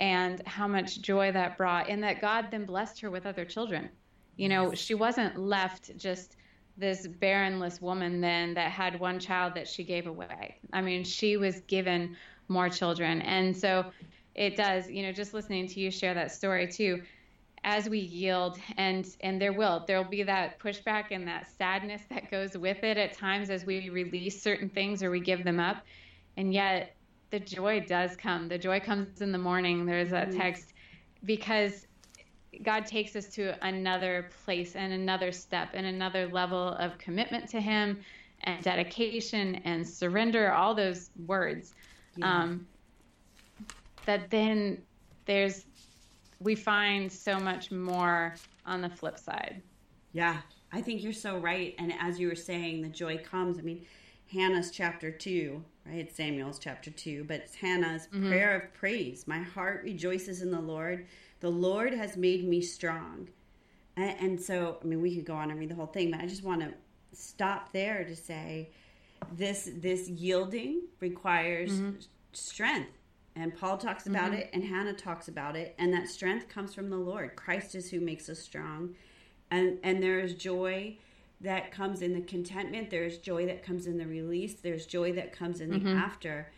and 0.00 0.46
how 0.46 0.66
much 0.66 1.00
joy 1.00 1.30
that 1.30 1.56
brought, 1.58 1.88
and 1.88 2.02
that 2.02 2.20
God 2.20 2.46
then 2.50 2.64
blessed 2.64 3.00
her 3.00 3.10
with 3.10 3.26
other 3.26 3.44
children. 3.44 3.90
You 4.36 4.48
know, 4.48 4.74
she 4.74 4.94
wasn't 4.94 5.38
left 5.38 5.96
just 5.98 6.36
this 6.80 7.06
barrenless 7.06 7.80
woman 7.80 8.20
then 8.20 8.54
that 8.54 8.70
had 8.72 8.98
one 8.98 9.18
child 9.18 9.54
that 9.54 9.68
she 9.68 9.84
gave 9.84 10.06
away. 10.06 10.56
I 10.72 10.80
mean, 10.80 11.04
she 11.04 11.36
was 11.36 11.60
given 11.62 12.16
more 12.48 12.68
children. 12.68 13.22
And 13.22 13.56
so 13.56 13.92
it 14.34 14.56
does, 14.56 14.90
you 14.90 15.02
know, 15.02 15.12
just 15.12 15.34
listening 15.34 15.68
to 15.68 15.80
you 15.80 15.90
share 15.90 16.14
that 16.14 16.32
story 16.32 16.66
too, 16.66 17.02
as 17.62 17.90
we 17.90 17.98
yield 17.98 18.58
and 18.78 19.06
and 19.20 19.40
there 19.40 19.52
will 19.52 19.84
there'll 19.86 20.02
be 20.02 20.22
that 20.22 20.58
pushback 20.58 21.06
and 21.10 21.28
that 21.28 21.46
sadness 21.58 22.00
that 22.08 22.30
goes 22.30 22.56
with 22.56 22.82
it 22.82 22.96
at 22.96 23.12
times 23.12 23.50
as 23.50 23.66
we 23.66 23.90
release 23.90 24.42
certain 24.42 24.70
things 24.70 25.02
or 25.02 25.10
we 25.10 25.20
give 25.20 25.44
them 25.44 25.60
up. 25.60 25.84
And 26.38 26.54
yet 26.54 26.96
the 27.30 27.38
joy 27.38 27.84
does 27.86 28.16
come. 28.16 28.48
The 28.48 28.58
joy 28.58 28.80
comes 28.80 29.20
in 29.20 29.30
the 29.30 29.38
morning. 29.38 29.84
There's 29.84 30.12
a 30.12 30.22
mm-hmm. 30.22 30.38
text 30.38 30.72
because 31.24 31.86
God 32.62 32.86
takes 32.86 33.16
us 33.16 33.26
to 33.34 33.54
another 33.64 34.28
place 34.44 34.76
and 34.76 34.92
another 34.92 35.32
step 35.32 35.70
and 35.74 35.86
another 35.86 36.26
level 36.28 36.74
of 36.74 36.98
commitment 36.98 37.48
to 37.50 37.60
Him 37.60 38.00
and 38.42 38.62
dedication 38.62 39.56
and 39.64 39.86
surrender, 39.86 40.52
all 40.52 40.74
those 40.74 41.10
words. 41.26 41.74
Yeah. 42.16 42.42
Um, 42.42 42.66
that 44.06 44.30
then 44.30 44.82
there's, 45.26 45.66
we 46.40 46.54
find 46.54 47.12
so 47.12 47.38
much 47.38 47.70
more 47.70 48.34
on 48.66 48.80
the 48.80 48.88
flip 48.88 49.18
side. 49.18 49.62
Yeah, 50.12 50.38
I 50.72 50.80
think 50.80 51.02
you're 51.02 51.12
so 51.12 51.38
right. 51.38 51.74
And 51.78 51.92
as 52.00 52.18
you 52.18 52.28
were 52.28 52.34
saying, 52.34 52.82
the 52.82 52.88
joy 52.88 53.18
comes. 53.18 53.58
I 53.58 53.62
mean, 53.62 53.84
Hannah's 54.32 54.70
chapter 54.70 55.10
2, 55.10 55.62
right? 55.86 56.14
Samuel's 56.14 56.58
chapter 56.58 56.90
2, 56.90 57.24
but 57.24 57.40
it's 57.40 57.54
Hannah's 57.54 58.06
mm-hmm. 58.06 58.28
prayer 58.28 58.56
of 58.56 58.74
praise. 58.74 59.26
My 59.26 59.40
heart 59.40 59.82
rejoices 59.84 60.42
in 60.42 60.50
the 60.50 60.60
Lord. 60.60 61.06
The 61.40 61.50
Lord 61.50 61.94
has 61.94 62.16
made 62.16 62.46
me 62.46 62.60
strong. 62.60 63.28
And, 63.96 64.16
and 64.20 64.40
so, 64.40 64.78
I 64.82 64.86
mean, 64.86 65.00
we 65.00 65.14
could 65.14 65.24
go 65.24 65.34
on 65.34 65.50
and 65.50 65.58
read 65.58 65.70
the 65.70 65.74
whole 65.74 65.86
thing, 65.86 66.10
but 66.10 66.20
I 66.20 66.26
just 66.26 66.44
want 66.44 66.60
to 66.60 66.72
stop 67.12 67.72
there 67.72 68.04
to 68.04 68.14
say 68.14 68.70
this 69.32 69.70
this 69.76 70.08
yielding 70.08 70.82
requires 71.00 71.72
mm-hmm. 71.72 71.96
strength. 72.32 72.90
And 73.36 73.56
Paul 73.56 73.78
talks 73.78 74.06
about 74.06 74.32
mm-hmm. 74.32 74.40
it, 74.40 74.50
and 74.52 74.64
Hannah 74.64 74.92
talks 74.92 75.28
about 75.28 75.56
it, 75.56 75.74
and 75.78 75.92
that 75.92 76.08
strength 76.08 76.48
comes 76.48 76.74
from 76.74 76.90
the 76.90 76.96
Lord. 76.96 77.36
Christ 77.36 77.74
is 77.74 77.90
who 77.90 78.00
makes 78.00 78.28
us 78.28 78.38
strong, 78.38 78.94
and 79.50 79.78
and 79.82 80.02
there 80.02 80.20
is 80.20 80.34
joy 80.34 80.96
that 81.40 81.72
comes 81.72 82.02
in 82.02 82.12
the 82.12 82.20
contentment. 82.20 82.90
There's 82.90 83.18
joy 83.18 83.46
that 83.46 83.62
comes 83.62 83.86
in 83.86 83.98
the 83.98 84.06
release. 84.06 84.54
There's 84.54 84.84
joy 84.84 85.12
that 85.12 85.32
comes 85.32 85.60
in 85.60 85.70
the 85.70 85.78
mm-hmm. 85.78 85.96
after. 85.96 86.50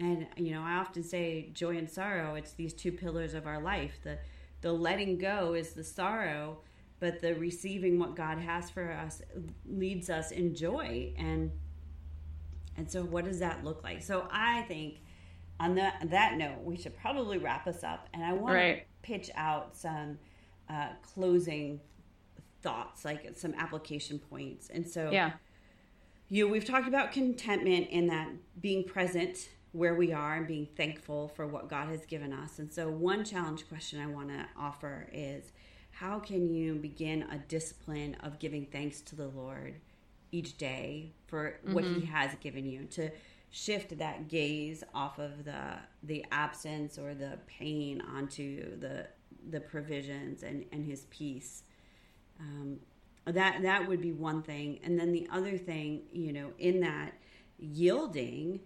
And 0.00 0.26
you 0.36 0.52
know, 0.52 0.62
I 0.62 0.74
often 0.74 1.02
say 1.02 1.50
joy 1.52 1.76
and 1.76 1.90
sorrow. 1.90 2.34
It's 2.34 2.52
these 2.52 2.72
two 2.72 2.92
pillars 2.92 3.34
of 3.34 3.46
our 3.46 3.60
life. 3.60 3.98
The 4.02 4.18
the 4.60 4.72
letting 4.72 5.18
go 5.18 5.54
is 5.54 5.72
the 5.72 5.84
sorrow, 5.84 6.58
but 7.00 7.20
the 7.20 7.34
receiving 7.34 7.98
what 7.98 8.16
God 8.16 8.38
has 8.38 8.70
for 8.70 8.90
us 8.90 9.22
leads 9.66 10.10
us 10.10 10.30
in 10.30 10.54
joy. 10.54 11.12
And 11.16 11.50
and 12.76 12.90
so, 12.90 13.02
what 13.02 13.24
does 13.24 13.40
that 13.40 13.64
look 13.64 13.82
like? 13.82 14.02
So, 14.02 14.28
I 14.30 14.62
think 14.62 15.00
on 15.60 15.74
that 15.76 16.10
that 16.10 16.36
note, 16.36 16.62
we 16.62 16.76
should 16.76 16.96
probably 16.96 17.38
wrap 17.38 17.66
us 17.66 17.82
up. 17.82 18.08
And 18.14 18.24
I 18.24 18.32
want 18.32 18.54
right. 18.54 18.78
to 18.78 18.84
pitch 19.02 19.30
out 19.34 19.76
some 19.76 20.18
uh, 20.68 20.90
closing 21.02 21.80
thoughts, 22.62 23.04
like 23.04 23.32
some 23.36 23.54
application 23.54 24.18
points. 24.18 24.68
And 24.68 24.86
so, 24.86 25.10
yeah, 25.10 25.32
you 26.28 26.48
we've 26.48 26.64
talked 26.64 26.88
about 26.88 27.12
contentment 27.12 27.88
in 27.88 28.06
that 28.08 28.28
being 28.60 28.84
present 28.84 29.48
where 29.78 29.94
we 29.94 30.12
are 30.12 30.34
and 30.34 30.46
being 30.46 30.66
thankful 30.76 31.28
for 31.28 31.46
what 31.46 31.68
God 31.68 31.88
has 31.88 32.04
given 32.04 32.32
us. 32.32 32.58
And 32.58 32.72
so, 32.72 32.88
one 32.88 33.24
challenge 33.24 33.68
question 33.68 34.00
I 34.00 34.06
want 34.06 34.28
to 34.28 34.44
offer 34.58 35.08
is 35.12 35.52
how 35.92 36.18
can 36.18 36.52
you 36.52 36.74
begin 36.74 37.22
a 37.30 37.38
discipline 37.38 38.16
of 38.22 38.38
giving 38.38 38.66
thanks 38.66 39.00
to 39.02 39.16
the 39.16 39.28
Lord 39.28 39.76
each 40.32 40.58
day 40.58 41.12
for 41.26 41.60
what 41.62 41.84
mm-hmm. 41.84 42.00
He 42.00 42.06
has 42.06 42.34
given 42.40 42.66
you 42.66 42.84
to 42.86 43.10
shift 43.50 43.96
that 43.98 44.28
gaze 44.28 44.84
off 44.94 45.18
of 45.18 45.44
the 45.44 45.78
the 46.02 46.24
absence 46.32 46.98
or 46.98 47.14
the 47.14 47.38
pain 47.46 48.02
onto 48.02 48.78
the 48.78 49.06
the 49.48 49.60
provisions 49.60 50.42
and 50.42 50.64
and 50.72 50.84
His 50.84 51.06
peace. 51.08 51.62
Um, 52.40 52.80
that 53.26 53.62
that 53.62 53.86
would 53.86 54.00
be 54.00 54.12
one 54.12 54.42
thing, 54.42 54.80
and 54.82 54.98
then 54.98 55.12
the 55.12 55.28
other 55.30 55.56
thing, 55.56 56.02
you 56.12 56.32
know, 56.32 56.50
in 56.58 56.80
that 56.80 57.12
yielding 57.58 58.60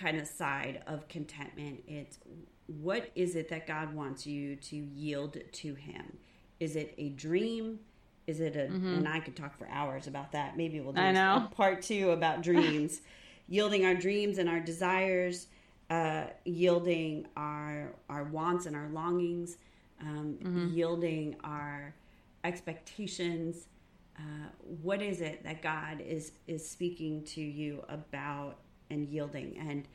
kind 0.00 0.18
of 0.18 0.26
side 0.26 0.82
of 0.86 1.06
contentment. 1.08 1.82
It's 1.86 2.18
what 2.66 3.10
is 3.14 3.36
it 3.36 3.48
that 3.50 3.66
God 3.66 3.94
wants 3.94 4.26
you 4.26 4.56
to 4.56 4.76
yield 4.76 5.36
to 5.52 5.74
Him? 5.74 6.16
Is 6.58 6.76
it 6.76 6.94
a 6.98 7.10
dream? 7.10 7.80
Is 8.26 8.40
it 8.40 8.54
a, 8.56 8.70
mm-hmm. 8.72 8.94
and 8.94 9.08
I 9.08 9.20
could 9.20 9.34
talk 9.34 9.58
for 9.58 9.68
hours 9.68 10.06
about 10.06 10.32
that. 10.32 10.56
Maybe 10.56 10.80
we'll 10.80 10.92
do 10.92 11.00
a 11.00 11.50
part 11.56 11.82
two 11.82 12.10
about 12.10 12.42
dreams, 12.42 13.00
yielding 13.48 13.84
our 13.84 13.94
dreams 13.94 14.38
and 14.38 14.48
our 14.48 14.60
desires, 14.60 15.48
uh, 15.88 16.26
yielding 16.44 17.26
our, 17.36 17.92
our 18.08 18.24
wants 18.24 18.66
and 18.66 18.76
our 18.76 18.88
longings, 18.90 19.56
um, 20.00 20.38
mm-hmm. 20.40 20.68
yielding 20.68 21.36
our 21.42 21.94
expectations. 22.44 23.66
Uh, 24.16 24.48
what 24.82 25.02
is 25.02 25.20
it 25.20 25.42
that 25.42 25.62
God 25.62 26.00
is 26.00 26.32
is 26.46 26.68
speaking 26.68 27.24
to 27.24 27.40
you 27.40 27.82
about 27.88 28.58
and 28.90 29.08
yielding. 29.08 29.56
And 29.58 29.86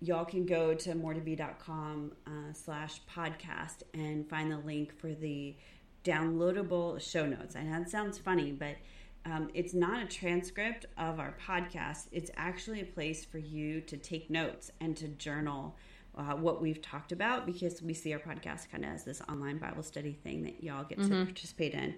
y'all 0.00 0.24
can 0.24 0.46
go 0.46 0.74
to 0.74 0.94
moreto 0.94 1.50
uh, 2.26 2.30
slash 2.52 3.00
podcast 3.12 3.82
and 3.92 4.28
find 4.28 4.50
the 4.50 4.58
link 4.58 4.98
for 4.98 5.12
the 5.12 5.56
downloadable 6.04 7.00
show 7.00 7.26
notes. 7.26 7.54
And 7.54 7.72
that 7.72 7.88
sounds 7.90 8.18
funny, 8.18 8.52
but 8.52 8.76
um, 9.26 9.48
it's 9.54 9.72
not 9.72 10.02
a 10.02 10.06
transcript 10.06 10.84
of 10.98 11.18
our 11.18 11.34
podcast. 11.46 12.08
It's 12.12 12.30
actually 12.36 12.82
a 12.82 12.84
place 12.84 13.24
for 13.24 13.38
you 13.38 13.80
to 13.82 13.96
take 13.96 14.28
notes 14.28 14.70
and 14.80 14.96
to 14.98 15.08
journal 15.08 15.76
uh, 16.16 16.34
what 16.34 16.60
we've 16.60 16.80
talked 16.80 17.10
about 17.10 17.46
because 17.46 17.82
we 17.82 17.94
see 17.94 18.12
our 18.12 18.18
podcast 18.18 18.70
kind 18.70 18.84
of 18.84 18.90
as 18.90 19.04
this 19.04 19.20
online 19.28 19.58
Bible 19.58 19.82
study 19.82 20.12
thing 20.22 20.44
that 20.44 20.62
y'all 20.62 20.84
get 20.84 20.98
mm-hmm. 20.98 21.20
to 21.20 21.24
participate 21.24 21.72
in. 21.72 21.94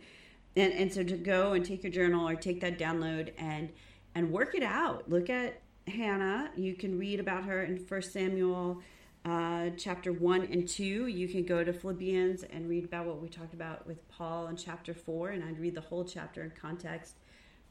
And, 0.56 0.72
and 0.72 0.92
so 0.92 1.02
to 1.02 1.16
go 1.16 1.52
and 1.52 1.64
take 1.64 1.82
your 1.82 1.92
journal 1.92 2.26
or 2.26 2.34
take 2.34 2.60
that 2.60 2.78
download 2.78 3.32
and 3.36 3.70
and 4.14 4.32
work 4.32 4.54
it 4.54 4.62
out. 4.62 5.10
Look 5.10 5.28
at 5.28 5.60
Hannah. 5.86 6.50
You 6.56 6.74
can 6.74 6.98
read 6.98 7.20
about 7.20 7.44
her 7.44 7.62
in 7.62 7.78
First 7.78 8.12
Samuel 8.12 8.82
uh, 9.24 9.70
chapter 9.76 10.12
1 10.12 10.48
and 10.52 10.68
2. 10.68 11.06
You 11.06 11.28
can 11.28 11.44
go 11.44 11.64
to 11.64 11.72
Philippians 11.72 12.44
and 12.44 12.68
read 12.68 12.84
about 12.84 13.06
what 13.06 13.20
we 13.20 13.28
talked 13.28 13.54
about 13.54 13.86
with 13.86 14.06
Paul 14.08 14.46
in 14.48 14.56
chapter 14.56 14.94
4, 14.94 15.30
and 15.30 15.44
I'd 15.44 15.58
read 15.58 15.74
the 15.74 15.80
whole 15.80 16.04
chapter 16.04 16.42
in 16.42 16.50
context. 16.50 17.16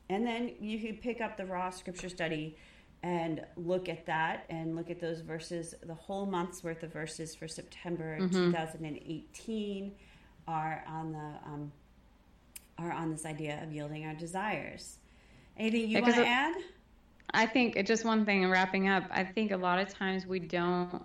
And 0.09 0.25
then 0.25 0.51
you 0.59 0.79
could 0.79 1.01
pick 1.01 1.21
up 1.21 1.37
the 1.37 1.45
raw 1.45 1.69
scripture 1.69 2.09
study 2.09 2.57
and 3.03 3.45
look 3.55 3.87
at 3.87 4.05
that 4.05 4.45
and 4.49 4.75
look 4.75 4.89
at 4.89 4.99
those 4.99 5.21
verses. 5.21 5.75
The 5.83 5.93
whole 5.93 6.25
month's 6.25 6.63
worth 6.63 6.83
of 6.83 6.91
verses 6.91 7.35
for 7.35 7.47
September 7.47 8.19
mm-hmm. 8.19 8.51
2018 8.51 9.91
are 10.47 10.83
on 10.87 11.11
the 11.11 11.49
um, 11.49 11.71
are 12.77 12.91
on 12.91 13.11
this 13.11 13.25
idea 13.25 13.63
of 13.63 13.71
yielding 13.71 14.05
our 14.05 14.13
desires. 14.13 14.97
Anything 15.57 15.89
you 15.89 16.01
want 16.01 16.15
to 16.15 16.27
add? 16.27 16.55
I 17.33 17.45
think 17.45 17.83
just 17.85 18.05
one 18.05 18.25
thing 18.25 18.43
and 18.43 18.51
wrapping 18.51 18.87
up, 18.87 19.03
I 19.11 19.23
think 19.23 19.51
a 19.51 19.57
lot 19.57 19.79
of 19.79 19.89
times 19.89 20.25
we 20.25 20.39
don't 20.39 21.03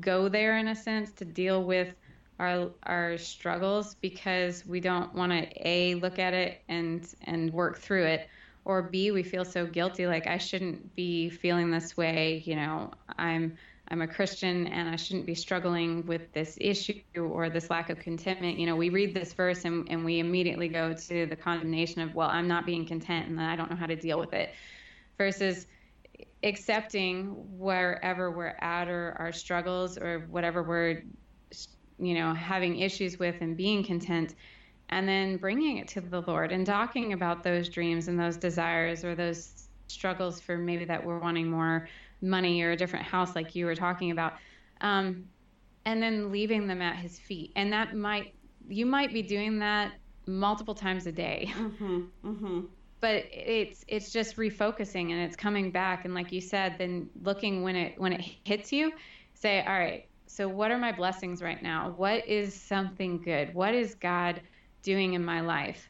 go 0.00 0.28
there 0.28 0.58
in 0.58 0.68
a 0.68 0.74
sense 0.74 1.12
to 1.12 1.24
deal 1.24 1.64
with 1.64 1.94
our 2.38 2.70
our 2.82 3.16
struggles 3.16 3.94
because 3.96 4.66
we 4.66 4.80
don't 4.80 5.14
want 5.14 5.30
to 5.30 5.46
a 5.68 5.94
look 5.96 6.18
at 6.18 6.34
it 6.34 6.62
and 6.68 7.14
and 7.24 7.52
work 7.52 7.78
through 7.78 8.04
it 8.04 8.28
or 8.64 8.82
b 8.82 9.10
we 9.12 9.22
feel 9.22 9.44
so 9.44 9.66
guilty 9.66 10.06
like 10.06 10.26
I 10.26 10.38
shouldn't 10.38 10.94
be 10.96 11.30
feeling 11.30 11.70
this 11.70 11.96
way, 11.96 12.42
you 12.44 12.56
know, 12.56 12.90
I'm 13.18 13.56
I'm 13.88 14.00
a 14.00 14.08
Christian 14.08 14.66
and 14.68 14.88
I 14.88 14.96
shouldn't 14.96 15.26
be 15.26 15.34
struggling 15.34 16.06
with 16.06 16.32
this 16.32 16.56
issue 16.60 17.02
or 17.16 17.50
this 17.50 17.68
lack 17.68 17.90
of 17.90 17.98
contentment. 17.98 18.58
You 18.58 18.66
know, 18.66 18.76
we 18.76 18.88
read 18.88 19.14
this 19.14 19.34
verse 19.34 19.66
and, 19.66 19.86
and 19.90 20.04
we 20.04 20.20
immediately 20.20 20.68
go 20.68 20.94
to 20.94 21.26
the 21.26 21.36
condemnation 21.36 22.00
of, 22.00 22.14
well, 22.14 22.30
I'm 22.30 22.48
not 22.48 22.64
being 22.64 22.86
content 22.86 23.28
and 23.28 23.38
I 23.38 23.56
don't 23.56 23.70
know 23.70 23.76
how 23.76 23.86
to 23.86 23.96
deal 23.96 24.18
with 24.18 24.32
it 24.32 24.50
versus 25.18 25.66
accepting 26.42 27.26
wherever 27.58 28.30
we're 28.30 28.56
at 28.60 28.88
or 28.88 29.16
our 29.18 29.32
struggles 29.32 29.96
or 29.98 30.26
whatever 30.30 30.62
we're 30.62 31.02
you 31.98 32.14
know 32.14 32.34
having 32.34 32.78
issues 32.78 33.18
with 33.18 33.36
and 33.40 33.56
being 33.56 33.82
content 33.84 34.34
and 34.90 35.08
then 35.08 35.36
bringing 35.36 35.78
it 35.78 35.88
to 35.88 36.00
the 36.00 36.20
lord 36.22 36.52
and 36.52 36.66
talking 36.66 37.12
about 37.12 37.42
those 37.42 37.68
dreams 37.68 38.08
and 38.08 38.18
those 38.18 38.36
desires 38.36 39.04
or 39.04 39.14
those 39.14 39.68
struggles 39.88 40.40
for 40.40 40.58
maybe 40.58 40.84
that 40.84 41.04
we're 41.04 41.18
wanting 41.18 41.48
more 41.48 41.88
money 42.20 42.62
or 42.62 42.72
a 42.72 42.76
different 42.76 43.04
house 43.04 43.34
like 43.34 43.54
you 43.54 43.64
were 43.64 43.74
talking 43.74 44.10
about 44.10 44.34
um, 44.80 45.24
and 45.84 46.02
then 46.02 46.30
leaving 46.30 46.66
them 46.66 46.82
at 46.82 46.96
his 46.96 47.18
feet. 47.18 47.52
And 47.56 47.72
that 47.72 47.94
might 47.94 48.34
you 48.68 48.86
might 48.86 49.12
be 49.12 49.22
doing 49.22 49.58
that 49.58 49.92
multiple 50.26 50.74
times 50.74 51.06
a 51.06 51.12
day. 51.12 51.52
Mm-hmm, 51.54 52.00
mm-hmm 52.24 52.60
but 53.04 53.24
it's 53.30 53.84
it's 53.86 54.10
just 54.10 54.36
refocusing 54.36 55.10
and 55.12 55.20
it's 55.20 55.36
coming 55.36 55.70
back 55.70 56.04
and 56.06 56.14
like 56.14 56.32
you 56.32 56.40
said 56.40 56.76
then 56.78 57.08
looking 57.22 57.62
when 57.62 57.76
it 57.76 58.00
when 58.00 58.12
it 58.12 58.22
hits 58.44 58.72
you 58.72 58.92
say 59.34 59.62
all 59.66 59.78
right 59.78 60.06
so 60.34 60.48
what 60.48 60.72
are 60.72 60.78
my 60.78 60.90
blessings 60.90 61.40
right 61.42 61.62
now? 61.62 61.94
What 61.96 62.26
is 62.26 62.52
something 62.60 63.22
good? 63.22 63.54
What 63.54 63.72
is 63.72 63.94
God 63.94 64.40
doing 64.82 65.12
in 65.12 65.24
my 65.24 65.40
life? 65.40 65.88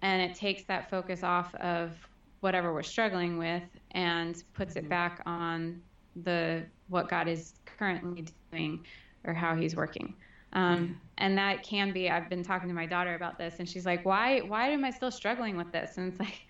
And 0.00 0.22
it 0.22 0.36
takes 0.36 0.62
that 0.66 0.88
focus 0.88 1.24
off 1.24 1.52
of 1.56 1.90
whatever 2.38 2.72
we're 2.72 2.84
struggling 2.84 3.36
with 3.36 3.64
and 3.90 4.44
puts 4.54 4.74
mm-hmm. 4.74 4.86
it 4.86 4.88
back 4.88 5.22
on 5.26 5.82
the 6.22 6.62
what 6.86 7.08
God 7.08 7.26
is 7.26 7.54
currently 7.64 8.26
doing 8.52 8.86
or 9.24 9.34
how 9.34 9.56
he's 9.56 9.74
working. 9.74 10.14
Um, 10.54 11.00
and 11.18 11.38
that 11.38 11.62
can 11.62 11.92
be 11.92 12.10
i've 12.10 12.28
been 12.28 12.42
talking 12.42 12.68
to 12.68 12.74
my 12.74 12.86
daughter 12.86 13.14
about 13.14 13.38
this 13.38 13.56
and 13.58 13.68
she's 13.68 13.86
like 13.86 14.04
why 14.04 14.40
why 14.40 14.68
am 14.68 14.84
i 14.84 14.90
still 14.90 15.10
struggling 15.10 15.56
with 15.56 15.70
this 15.72 15.96
and 15.96 16.10
it's 16.10 16.20
like 16.20 16.46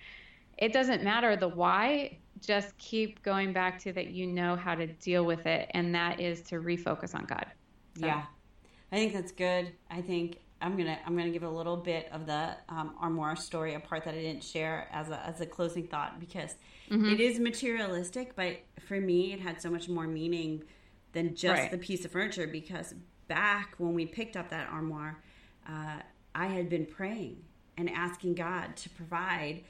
it 0.58 0.72
doesn't 0.72 1.02
matter 1.02 1.36
the 1.36 1.48
why 1.48 2.16
just 2.40 2.76
keep 2.78 3.22
going 3.22 3.52
back 3.52 3.78
to 3.78 3.92
that 3.92 4.08
you 4.08 4.26
know 4.26 4.56
how 4.56 4.74
to 4.74 4.86
deal 4.86 5.24
with 5.24 5.46
it 5.46 5.70
and 5.72 5.94
that 5.94 6.20
is 6.20 6.42
to 6.42 6.56
refocus 6.56 7.14
on 7.14 7.24
god 7.24 7.46
so. 7.98 8.06
yeah 8.06 8.24
i 8.92 8.96
think 8.96 9.12
that's 9.12 9.32
good 9.32 9.72
i 9.90 10.00
think 10.00 10.40
i'm 10.60 10.76
gonna 10.76 10.98
i'm 11.06 11.16
gonna 11.16 11.30
give 11.30 11.42
a 11.42 11.48
little 11.48 11.76
bit 11.76 12.08
of 12.12 12.26
the 12.26 12.54
um, 12.68 12.94
armoire 13.00 13.36
story 13.36 13.74
a 13.74 13.80
part 13.80 14.04
that 14.04 14.14
i 14.14 14.20
didn't 14.20 14.44
share 14.44 14.88
as 14.92 15.10
a, 15.10 15.24
as 15.26 15.40
a 15.40 15.46
closing 15.46 15.86
thought 15.86 16.18
because 16.20 16.54
mm-hmm. 16.90 17.10
it 17.10 17.20
is 17.20 17.38
materialistic 17.38 18.34
but 18.36 18.56
for 18.86 19.00
me 19.00 19.32
it 19.32 19.40
had 19.40 19.60
so 19.60 19.70
much 19.70 19.88
more 19.88 20.06
meaning 20.06 20.62
than 21.12 21.34
just 21.34 21.60
right. 21.60 21.70
the 21.70 21.78
piece 21.78 22.04
of 22.04 22.10
furniture 22.10 22.46
because 22.46 22.94
back 23.28 23.74
when 23.78 23.94
we 23.94 24.06
picked 24.06 24.36
up 24.36 24.50
that 24.50 24.68
armoire, 24.70 25.22
uh, 25.68 26.00
I 26.34 26.46
had 26.46 26.68
been 26.68 26.86
praying 26.86 27.36
and 27.76 27.90
asking 27.90 28.34
God 28.34 28.76
to 28.76 28.90
provide 28.90 29.62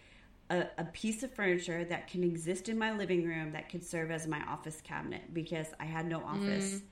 a, 0.50 0.66
a, 0.78 0.84
piece 0.84 1.22
of 1.22 1.32
furniture 1.32 1.84
that 1.84 2.06
can 2.06 2.22
exist 2.22 2.68
in 2.68 2.78
my 2.78 2.92
living 2.92 3.24
room 3.24 3.52
that 3.52 3.70
could 3.70 3.82
serve 3.82 4.10
as 4.10 4.26
my 4.26 4.42
office 4.46 4.80
cabinet 4.82 5.32
because 5.32 5.68
I 5.80 5.84
had 5.84 6.06
no 6.06 6.22
office. 6.22 6.74
Mm. 6.74 6.82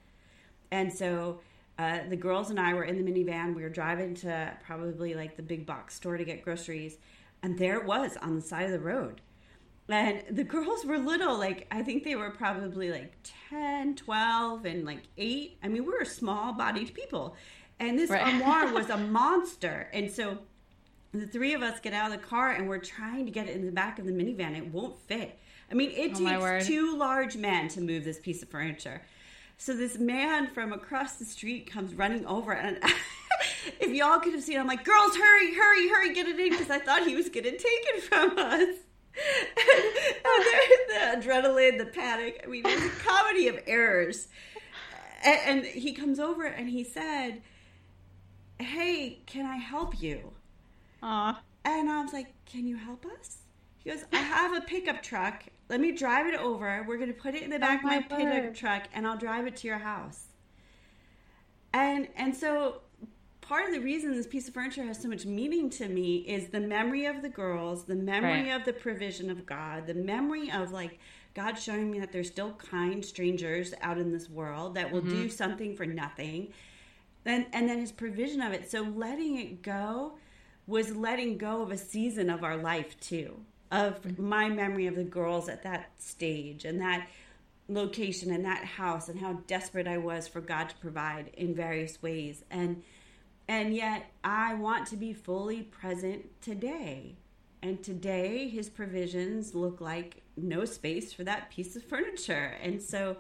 And 0.70 0.92
so 0.92 1.40
uh, 1.78 2.00
the 2.08 2.16
girls 2.16 2.50
and 2.50 2.58
I 2.58 2.72
were 2.74 2.84
in 2.84 3.02
the 3.02 3.10
minivan. 3.10 3.54
We 3.54 3.62
were 3.62 3.68
driving 3.68 4.14
to 4.16 4.52
probably 4.64 5.14
like 5.14 5.36
the 5.36 5.42
big 5.42 5.66
box 5.66 5.94
store 5.94 6.16
to 6.16 6.24
get 6.24 6.42
groceries. 6.42 6.96
And 7.42 7.58
there 7.58 7.78
it 7.78 7.84
was 7.84 8.16
on 8.22 8.34
the 8.34 8.40
side 8.40 8.66
of 8.66 8.72
the 8.72 8.80
road 8.80 9.20
and 9.88 10.22
the 10.30 10.44
girls 10.44 10.84
were 10.84 10.98
little 10.98 11.36
like 11.36 11.66
i 11.70 11.82
think 11.82 12.04
they 12.04 12.14
were 12.14 12.30
probably 12.30 12.90
like 12.90 13.12
10 13.50 13.96
12 13.96 14.64
and 14.64 14.84
like 14.84 15.02
8 15.18 15.58
i 15.62 15.68
mean 15.68 15.84
we 15.84 15.92
were 15.92 16.04
small 16.04 16.52
bodied 16.52 16.94
people. 16.94 17.36
And 17.82 17.98
this 17.98 18.10
right. 18.10 18.22
armoire 18.22 18.72
was 18.72 18.90
a 18.90 18.96
monster. 18.96 19.88
And 19.92 20.10
so 20.10 20.38
the 21.10 21.26
three 21.26 21.52
of 21.52 21.62
us 21.62 21.80
get 21.80 21.92
out 21.92 22.12
of 22.12 22.20
the 22.20 22.26
car 22.26 22.52
and 22.52 22.68
we're 22.68 22.78
trying 22.78 23.26
to 23.26 23.32
get 23.32 23.48
it 23.48 23.56
in 23.56 23.66
the 23.66 23.72
back 23.72 23.98
of 23.98 24.06
the 24.06 24.12
minivan. 24.12 24.56
It 24.56 24.72
won't 24.72 24.98
fit. 25.00 25.38
I 25.70 25.74
mean 25.74 25.90
it 25.90 26.12
oh 26.14 26.48
takes 26.48 26.66
two 26.66 26.96
large 26.96 27.36
men 27.36 27.68
to 27.68 27.80
move 27.80 28.04
this 28.04 28.18
piece 28.18 28.42
of 28.42 28.48
furniture. 28.48 29.02
So 29.58 29.74
this 29.74 29.98
man 29.98 30.48
from 30.48 30.72
across 30.72 31.16
the 31.16 31.24
street 31.24 31.70
comes 31.70 31.94
running 31.94 32.26
over 32.26 32.52
and 32.52 32.78
if 33.80 33.90
y'all 33.92 34.18
could 34.18 34.32
have 34.32 34.42
seen 34.42 34.58
i'm 34.58 34.66
like 34.66 34.84
girls 34.84 35.16
hurry 35.16 35.54
hurry 35.54 35.88
hurry 35.88 36.12
get 36.12 36.26
it 36.26 36.38
in 36.38 36.50
because 36.50 36.68
i 36.68 36.80
thought 36.80 37.06
he 37.06 37.14
was 37.14 37.28
going 37.28 37.44
to 37.44 37.52
take 37.52 37.62
it 37.62 38.02
from 38.02 38.36
us 38.36 38.74
Oh, 40.24 40.44
the 40.88 41.20
adrenaline, 41.20 41.78
the 41.78 41.86
panic. 41.86 42.42
I 42.44 42.46
mean, 42.46 42.62
it's 42.64 42.86
a 42.86 43.00
comedy 43.00 43.48
of 43.48 43.58
errors. 43.66 44.28
And, 45.24 45.40
and 45.46 45.64
he 45.64 45.92
comes 45.92 46.18
over 46.18 46.44
and 46.44 46.68
he 46.68 46.84
said, 46.84 47.42
"Hey, 48.58 49.20
can 49.26 49.44
I 49.46 49.56
help 49.56 50.00
you?" 50.00 50.32
Aw. 51.02 51.40
And 51.64 51.90
I 51.90 52.02
was 52.02 52.12
like, 52.12 52.32
"Can 52.46 52.66
you 52.66 52.76
help 52.76 53.04
us?" 53.20 53.38
He 53.78 53.90
goes, 53.90 54.04
"I 54.12 54.18
have 54.18 54.56
a 54.56 54.60
pickup 54.62 55.02
truck. 55.02 55.44
Let 55.68 55.80
me 55.80 55.92
drive 55.92 56.26
it 56.26 56.38
over. 56.38 56.84
We're 56.86 56.98
going 56.98 57.12
to 57.12 57.20
put 57.20 57.34
it 57.34 57.42
in 57.42 57.50
the 57.50 57.56
oh 57.56 57.60
back 57.60 57.80
oh, 57.82 57.86
my 57.86 57.96
of 57.96 58.10
my 58.10 58.16
pickup 58.16 58.54
truck, 58.54 58.82
and 58.94 59.06
I'll 59.06 59.18
drive 59.18 59.46
it 59.46 59.56
to 59.56 59.66
your 59.66 59.78
house." 59.78 60.26
And 61.74 62.08
and 62.16 62.34
so 62.34 62.82
part 63.42 63.66
of 63.66 63.74
the 63.74 63.80
reason 63.80 64.12
this 64.12 64.26
piece 64.26 64.48
of 64.48 64.54
furniture 64.54 64.84
has 64.84 65.02
so 65.02 65.08
much 65.08 65.26
meaning 65.26 65.68
to 65.68 65.88
me 65.88 66.18
is 66.18 66.48
the 66.48 66.60
memory 66.60 67.04
of 67.04 67.20
the 67.20 67.28
girls, 67.28 67.84
the 67.84 67.94
memory 67.94 68.48
right. 68.48 68.56
of 68.56 68.64
the 68.64 68.72
provision 68.72 69.30
of 69.30 69.44
God, 69.44 69.86
the 69.86 69.94
memory 69.94 70.50
of 70.50 70.72
like 70.72 70.98
God 71.34 71.58
showing 71.58 71.90
me 71.90 71.98
that 72.00 72.12
there's 72.12 72.28
still 72.28 72.52
kind 72.52 73.04
strangers 73.04 73.74
out 73.82 73.98
in 73.98 74.12
this 74.12 74.30
world 74.30 74.74
that 74.76 74.90
will 74.90 75.02
mm-hmm. 75.02 75.22
do 75.22 75.28
something 75.28 75.76
for 75.76 75.84
nothing. 75.84 76.52
Then 77.24 77.46
and 77.52 77.68
then 77.68 77.80
his 77.80 77.92
provision 77.92 78.40
of 78.40 78.52
it. 78.52 78.70
So 78.70 78.82
letting 78.82 79.38
it 79.38 79.62
go 79.62 80.14
was 80.66 80.94
letting 80.94 81.36
go 81.36 81.62
of 81.62 81.70
a 81.70 81.76
season 81.76 82.30
of 82.30 82.44
our 82.44 82.56
life 82.56 82.98
too. 83.00 83.40
Of 83.70 84.02
mm-hmm. 84.02 84.28
my 84.28 84.48
memory 84.48 84.86
of 84.86 84.94
the 84.94 85.04
girls 85.04 85.48
at 85.48 85.62
that 85.64 85.90
stage 85.98 86.64
and 86.64 86.80
that 86.80 87.08
location 87.68 88.30
and 88.30 88.44
that 88.44 88.64
house 88.64 89.08
and 89.08 89.18
how 89.18 89.34
desperate 89.46 89.88
I 89.88 89.98
was 89.98 90.28
for 90.28 90.40
God 90.40 90.68
to 90.68 90.76
provide 90.76 91.30
in 91.34 91.54
various 91.54 92.02
ways. 92.02 92.44
And 92.50 92.82
and 93.52 93.74
yet, 93.74 94.06
I 94.24 94.54
want 94.54 94.86
to 94.88 94.96
be 94.96 95.12
fully 95.12 95.60
present 95.60 96.40
today. 96.40 97.16
And 97.62 97.82
today, 97.82 98.48
his 98.48 98.70
provisions 98.70 99.54
look 99.54 99.78
like 99.78 100.22
no 100.38 100.64
space 100.64 101.12
for 101.12 101.22
that 101.24 101.50
piece 101.50 101.76
of 101.76 101.84
furniture. 101.84 102.56
And 102.62 102.80
so, 102.80 103.18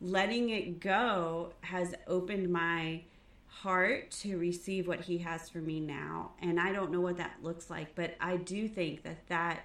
letting 0.00 0.50
it 0.50 0.78
go 0.78 1.54
has 1.62 1.96
opened 2.06 2.52
my 2.52 3.02
heart 3.48 4.12
to 4.12 4.38
receive 4.38 4.86
what 4.86 5.00
he 5.00 5.18
has 5.18 5.50
for 5.50 5.58
me 5.58 5.80
now. 5.80 6.30
And 6.40 6.60
I 6.60 6.70
don't 6.70 6.92
know 6.92 7.00
what 7.00 7.16
that 7.16 7.38
looks 7.42 7.68
like, 7.68 7.96
but 7.96 8.14
I 8.20 8.36
do 8.36 8.68
think 8.68 9.02
that 9.02 9.26
that 9.26 9.62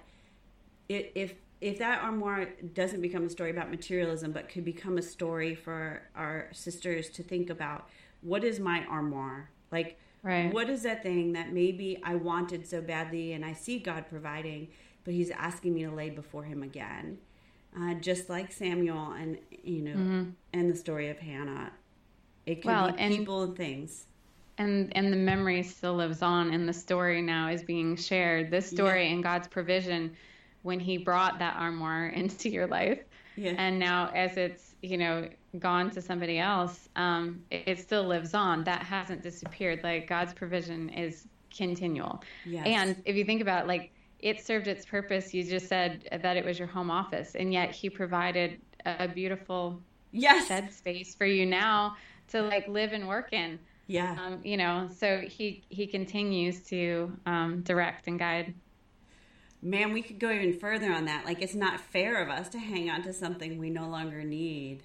if 0.88 1.34
if 1.60 1.78
that 1.78 2.02
armoire 2.02 2.48
doesn't 2.74 3.02
become 3.02 3.24
a 3.24 3.30
story 3.30 3.52
about 3.52 3.70
materialism, 3.70 4.32
but 4.32 4.48
could 4.48 4.64
become 4.64 4.98
a 4.98 5.02
story 5.02 5.54
for 5.54 6.02
our 6.16 6.48
sisters 6.52 7.08
to 7.10 7.22
think 7.22 7.50
about, 7.50 7.88
what 8.20 8.42
is 8.42 8.58
my 8.58 8.84
armoire? 8.86 9.50
Like, 9.70 9.96
right. 10.22 10.52
what 10.52 10.68
is 10.68 10.82
that 10.82 11.02
thing 11.02 11.32
that 11.32 11.52
maybe 11.52 12.00
I 12.04 12.14
wanted 12.14 12.66
so 12.66 12.80
badly 12.80 13.32
and 13.32 13.44
I 13.44 13.52
see 13.52 13.78
God 13.78 14.06
providing, 14.08 14.68
but 15.04 15.14
He's 15.14 15.30
asking 15.30 15.74
me 15.74 15.84
to 15.84 15.90
lay 15.90 16.10
before 16.10 16.44
Him 16.44 16.62
again? 16.62 17.18
Uh, 17.78 17.94
just 17.94 18.28
like 18.28 18.50
Samuel 18.50 19.12
and, 19.12 19.38
you 19.62 19.82
know, 19.82 19.92
mm-hmm. 19.92 20.30
and 20.52 20.70
the 20.70 20.76
story 20.76 21.10
of 21.10 21.18
Hannah. 21.18 21.70
It 22.46 22.56
could 22.62 22.66
well, 22.66 22.92
be 22.92 22.98
and, 22.98 23.14
people 23.14 23.42
and 23.42 23.56
things. 23.56 24.06
And, 24.56 24.90
and 24.96 25.12
the 25.12 25.16
memory 25.16 25.62
still 25.62 25.94
lives 25.94 26.22
on, 26.22 26.52
and 26.52 26.68
the 26.68 26.72
story 26.72 27.20
now 27.20 27.48
is 27.48 27.62
being 27.62 27.94
shared. 27.94 28.50
This 28.50 28.68
story 28.68 29.06
yeah. 29.06 29.12
and 29.12 29.22
God's 29.22 29.46
provision 29.46 30.16
when 30.62 30.80
He 30.80 30.96
brought 30.96 31.38
that 31.38 31.56
armoire 31.56 32.06
into 32.14 32.48
your 32.48 32.66
life. 32.66 33.00
Yeah. 33.36 33.54
And 33.56 33.78
now, 33.78 34.10
as 34.14 34.36
it's 34.36 34.74
you 34.82 34.96
know 34.96 35.28
gone 35.58 35.90
to 35.90 36.02
somebody 36.02 36.38
else, 36.38 36.88
um, 36.96 37.42
it, 37.50 37.62
it, 37.66 37.78
still 37.78 38.04
lives 38.04 38.34
on. 38.34 38.64
That 38.64 38.82
hasn't 38.82 39.22
disappeared. 39.22 39.80
Like 39.82 40.06
God's 40.06 40.34
provision 40.34 40.90
is 40.90 41.26
continual. 41.54 42.22
Yes. 42.44 42.66
And 42.66 43.02
if 43.04 43.16
you 43.16 43.24
think 43.24 43.40
about 43.40 43.64
it, 43.64 43.68
like 43.68 43.92
it 44.20 44.44
served 44.44 44.66
its 44.66 44.84
purpose. 44.84 45.32
You 45.32 45.44
just 45.44 45.68
said 45.68 46.08
that 46.22 46.36
it 46.36 46.44
was 46.44 46.58
your 46.58 46.68
home 46.68 46.90
office, 46.90 47.34
and 47.34 47.52
yet 47.52 47.70
He 47.70 47.88
provided 47.88 48.60
a 48.84 49.08
beautiful 49.08 49.80
yes. 50.12 50.48
shed 50.48 50.72
space 50.72 51.14
for 51.14 51.26
you 51.26 51.46
now 51.46 51.96
to 52.28 52.42
like 52.42 52.68
live 52.68 52.92
and 52.92 53.08
work 53.08 53.32
in. 53.32 53.58
Yeah. 53.86 54.16
Um, 54.22 54.40
you 54.44 54.58
know, 54.58 54.88
so 54.94 55.20
He 55.20 55.62
He 55.70 55.86
continues 55.86 56.60
to 56.64 57.12
um, 57.26 57.62
direct 57.62 58.06
and 58.06 58.18
guide 58.18 58.54
man, 59.60 59.92
we 59.92 60.02
could 60.02 60.18
go 60.18 60.30
even 60.30 60.58
further 60.58 60.92
on 60.92 61.06
that. 61.06 61.24
Like, 61.24 61.42
it's 61.42 61.54
not 61.54 61.80
fair 61.80 62.22
of 62.22 62.28
us 62.28 62.48
to 62.50 62.58
hang 62.60 62.90
on 62.90 63.02
to 63.02 63.12
something 63.12 63.58
we 63.58 63.70
no 63.70 63.88
longer 63.88 64.22
need 64.22 64.82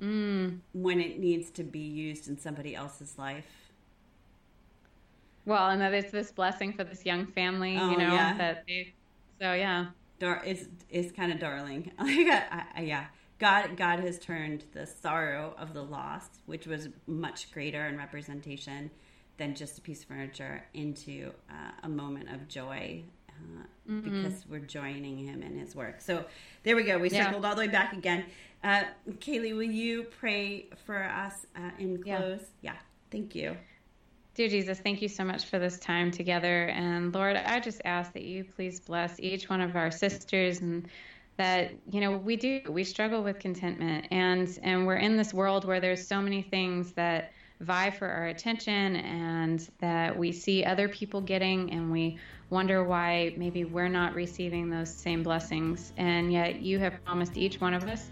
mm. 0.00 0.58
when 0.72 1.00
it 1.00 1.18
needs 1.18 1.50
to 1.50 1.62
be 1.62 1.78
used 1.78 2.28
in 2.28 2.38
somebody 2.38 2.74
else's 2.74 3.18
life. 3.18 3.46
Well, 5.46 5.70
and 5.70 5.80
that 5.80 5.94
it's 5.94 6.12
this 6.12 6.30
blessing 6.32 6.72
for 6.72 6.84
this 6.84 7.04
young 7.04 7.26
family, 7.26 7.76
oh, 7.78 7.90
you 7.90 7.98
know, 7.98 8.14
yeah. 8.14 8.36
that 8.36 8.64
they, 8.66 8.92
so 9.40 9.52
yeah. 9.54 9.86
Dar- 10.18 10.42
it's, 10.44 10.66
it's 10.90 11.12
kind 11.12 11.32
of 11.32 11.40
darling. 11.40 11.92
I, 11.98 12.64
I, 12.76 12.82
yeah. 12.82 13.06
God, 13.38 13.76
God 13.76 14.00
has 14.00 14.18
turned 14.18 14.64
the 14.72 14.86
sorrow 14.86 15.54
of 15.58 15.72
the 15.72 15.82
lost, 15.82 16.40
which 16.44 16.66
was 16.66 16.88
much 17.06 17.50
greater 17.52 17.86
in 17.86 17.96
representation 17.96 18.90
than 19.38 19.54
just 19.54 19.78
a 19.78 19.80
piece 19.80 20.02
of 20.02 20.08
furniture, 20.08 20.62
into 20.74 21.32
uh, 21.48 21.70
a 21.82 21.88
moment 21.88 22.28
of 22.30 22.46
joy 22.48 23.02
mm-hmm. 23.88 24.22
because 24.22 24.44
we're 24.48 24.60
joining 24.60 25.18
him 25.18 25.42
in 25.42 25.58
his 25.58 25.74
work. 25.74 26.00
So 26.00 26.24
there 26.62 26.76
we 26.76 26.84
go. 26.84 26.98
We 26.98 27.10
yeah. 27.10 27.26
circled 27.26 27.44
all 27.44 27.54
the 27.54 27.60
way 27.60 27.68
back 27.68 27.92
again. 27.92 28.24
Uh, 28.62 28.84
Kaylee, 29.18 29.56
will 29.56 29.62
you 29.62 30.04
pray 30.18 30.68
for 30.84 31.02
us 31.02 31.46
uh, 31.56 31.70
in 31.78 32.02
close? 32.02 32.40
Yeah. 32.60 32.72
yeah. 32.72 32.76
Thank 33.10 33.34
you. 33.34 33.56
Dear 34.34 34.48
Jesus, 34.48 34.78
thank 34.78 35.02
you 35.02 35.08
so 35.08 35.24
much 35.24 35.46
for 35.46 35.58
this 35.58 35.78
time 35.78 36.10
together. 36.10 36.66
And 36.68 37.12
Lord, 37.12 37.36
I 37.36 37.58
just 37.60 37.82
ask 37.84 38.12
that 38.12 38.22
you 38.22 38.44
please 38.44 38.80
bless 38.80 39.18
each 39.18 39.48
one 39.48 39.60
of 39.60 39.74
our 39.76 39.90
sisters 39.90 40.60
and 40.60 40.88
that 41.36 41.72
you 41.90 42.02
know 42.02 42.18
we 42.18 42.36
do 42.36 42.60
we 42.68 42.84
struggle 42.84 43.22
with 43.22 43.38
contentment 43.38 44.06
and 44.10 44.58
and 44.62 44.86
we're 44.86 44.96
in 44.96 45.16
this 45.16 45.32
world 45.32 45.64
where 45.64 45.80
there's 45.80 46.06
so 46.06 46.20
many 46.20 46.42
things 46.42 46.92
that 46.92 47.32
vie 47.60 47.90
for 47.90 48.08
our 48.08 48.26
attention 48.26 48.96
and 48.96 49.68
that 49.80 50.16
we 50.16 50.32
see 50.32 50.64
other 50.64 50.88
people 50.88 51.20
getting 51.20 51.70
and 51.72 51.92
we 51.92 52.18
wonder 52.48 52.82
why 52.82 53.34
maybe 53.36 53.64
we're 53.64 53.88
not 53.88 54.14
receiving 54.14 54.70
those 54.70 54.92
same 54.92 55.22
blessings. 55.22 55.92
And 55.96 56.32
yet 56.32 56.62
you 56.62 56.78
have 56.78 57.04
promised 57.04 57.36
each 57.36 57.60
one 57.60 57.74
of 57.74 57.84
us 57.84 58.10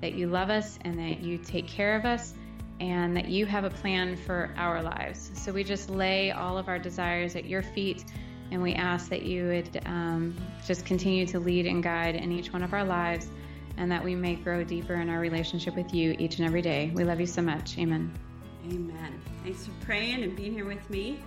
that 0.00 0.14
you 0.14 0.26
love 0.28 0.50
us 0.50 0.78
and 0.82 0.98
that 0.98 1.20
you 1.20 1.38
take 1.38 1.66
care 1.66 1.96
of 1.96 2.04
us 2.04 2.34
and 2.80 3.16
that 3.16 3.28
you 3.28 3.46
have 3.46 3.64
a 3.64 3.70
plan 3.70 4.16
for 4.16 4.52
our 4.56 4.82
lives. 4.82 5.30
So 5.34 5.52
we 5.52 5.64
just 5.64 5.90
lay 5.90 6.30
all 6.30 6.58
of 6.58 6.68
our 6.68 6.78
desires 6.78 7.34
at 7.34 7.44
your 7.44 7.62
feet, 7.62 8.04
and 8.50 8.62
we 8.62 8.74
ask 8.74 9.08
that 9.10 9.22
you 9.22 9.46
would 9.46 9.82
um, 9.84 10.36
just 10.64 10.86
continue 10.86 11.26
to 11.26 11.40
lead 11.40 11.66
and 11.66 11.82
guide 11.82 12.14
in 12.14 12.30
each 12.30 12.52
one 12.52 12.62
of 12.62 12.72
our 12.72 12.84
lives, 12.84 13.28
and 13.76 13.90
that 13.90 14.04
we 14.04 14.14
may 14.14 14.36
grow 14.36 14.64
deeper 14.64 14.94
in 14.94 15.08
our 15.08 15.18
relationship 15.18 15.74
with 15.74 15.92
you 15.92 16.14
each 16.18 16.38
and 16.38 16.46
every 16.46 16.62
day. 16.62 16.92
We 16.94 17.04
love 17.04 17.20
you 17.20 17.26
so 17.26 17.42
much. 17.42 17.76
Amen. 17.78 18.27
Amen. 18.66 19.20
Thanks 19.42 19.66
for 19.66 19.72
praying 19.84 20.22
and 20.22 20.36
being 20.36 20.52
here 20.52 20.66
with 20.66 20.88
me. 20.90 21.20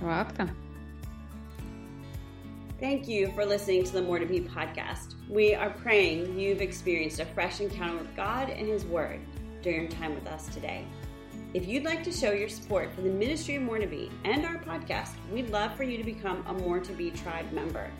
You're 0.00 0.10
welcome. 0.10 0.56
Thank 2.78 3.08
you 3.08 3.32
for 3.32 3.46
listening 3.46 3.84
to 3.84 3.92
the 3.92 4.02
More 4.02 4.18
to 4.18 4.26
Be 4.26 4.40
podcast. 4.40 5.14
We 5.30 5.54
are 5.54 5.70
praying 5.70 6.38
you've 6.38 6.60
experienced 6.60 7.20
a 7.20 7.24
fresh 7.24 7.60
encounter 7.60 7.96
with 7.96 8.14
God 8.14 8.50
and 8.50 8.68
His 8.68 8.84
Word 8.84 9.20
during 9.62 9.82
your 9.82 9.90
time 9.90 10.14
with 10.14 10.26
us 10.26 10.48
today. 10.48 10.84
If 11.54 11.66
you'd 11.66 11.84
like 11.84 12.04
to 12.04 12.12
show 12.12 12.32
your 12.32 12.50
support 12.50 12.92
for 12.94 13.00
the 13.00 13.08
ministry 13.08 13.56
of 13.56 13.62
More 13.62 13.78
to 13.78 13.86
Be 13.86 14.10
and 14.24 14.44
our 14.44 14.58
podcast, 14.58 15.12
we'd 15.32 15.48
love 15.48 15.74
for 15.74 15.84
you 15.84 15.96
to 15.96 16.04
become 16.04 16.44
a 16.46 16.52
More 16.52 16.78
to 16.78 16.92
Be 16.92 17.10
tribe 17.10 17.50
member. 17.50 17.90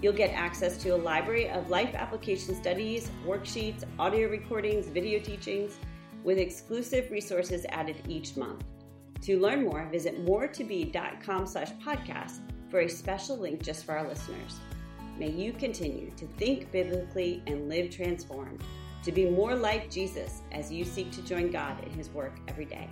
You'll 0.00 0.12
get 0.12 0.30
access 0.34 0.76
to 0.78 0.90
a 0.90 0.96
library 0.96 1.50
of 1.50 1.68
life 1.68 1.94
application 1.94 2.54
studies, 2.54 3.10
worksheets, 3.26 3.84
audio 3.98 4.28
recordings, 4.28 4.86
video 4.86 5.18
teachings, 5.18 5.78
with 6.24 6.38
exclusive 6.38 7.10
resources 7.10 7.66
added 7.68 7.96
each 8.08 8.36
month. 8.36 8.64
To 9.22 9.38
learn 9.38 9.64
more, 9.64 9.88
visit 9.90 10.24
moretobe.com 10.26 11.46
slash 11.46 11.70
podcast 11.84 12.40
for 12.70 12.80
a 12.80 12.88
special 12.88 13.38
link 13.38 13.62
just 13.62 13.84
for 13.84 13.96
our 13.96 14.08
listeners. 14.08 14.58
May 15.18 15.30
you 15.30 15.52
continue 15.52 16.10
to 16.16 16.26
think 16.38 16.72
biblically 16.72 17.42
and 17.46 17.68
live 17.68 17.90
transformed, 17.90 18.62
to 19.04 19.12
be 19.12 19.28
more 19.28 19.54
like 19.54 19.90
Jesus 19.90 20.42
as 20.52 20.72
you 20.72 20.84
seek 20.84 21.10
to 21.12 21.22
join 21.22 21.50
God 21.50 21.84
in 21.84 21.92
his 21.92 22.08
work 22.10 22.38
every 22.48 22.64
day. 22.64 22.88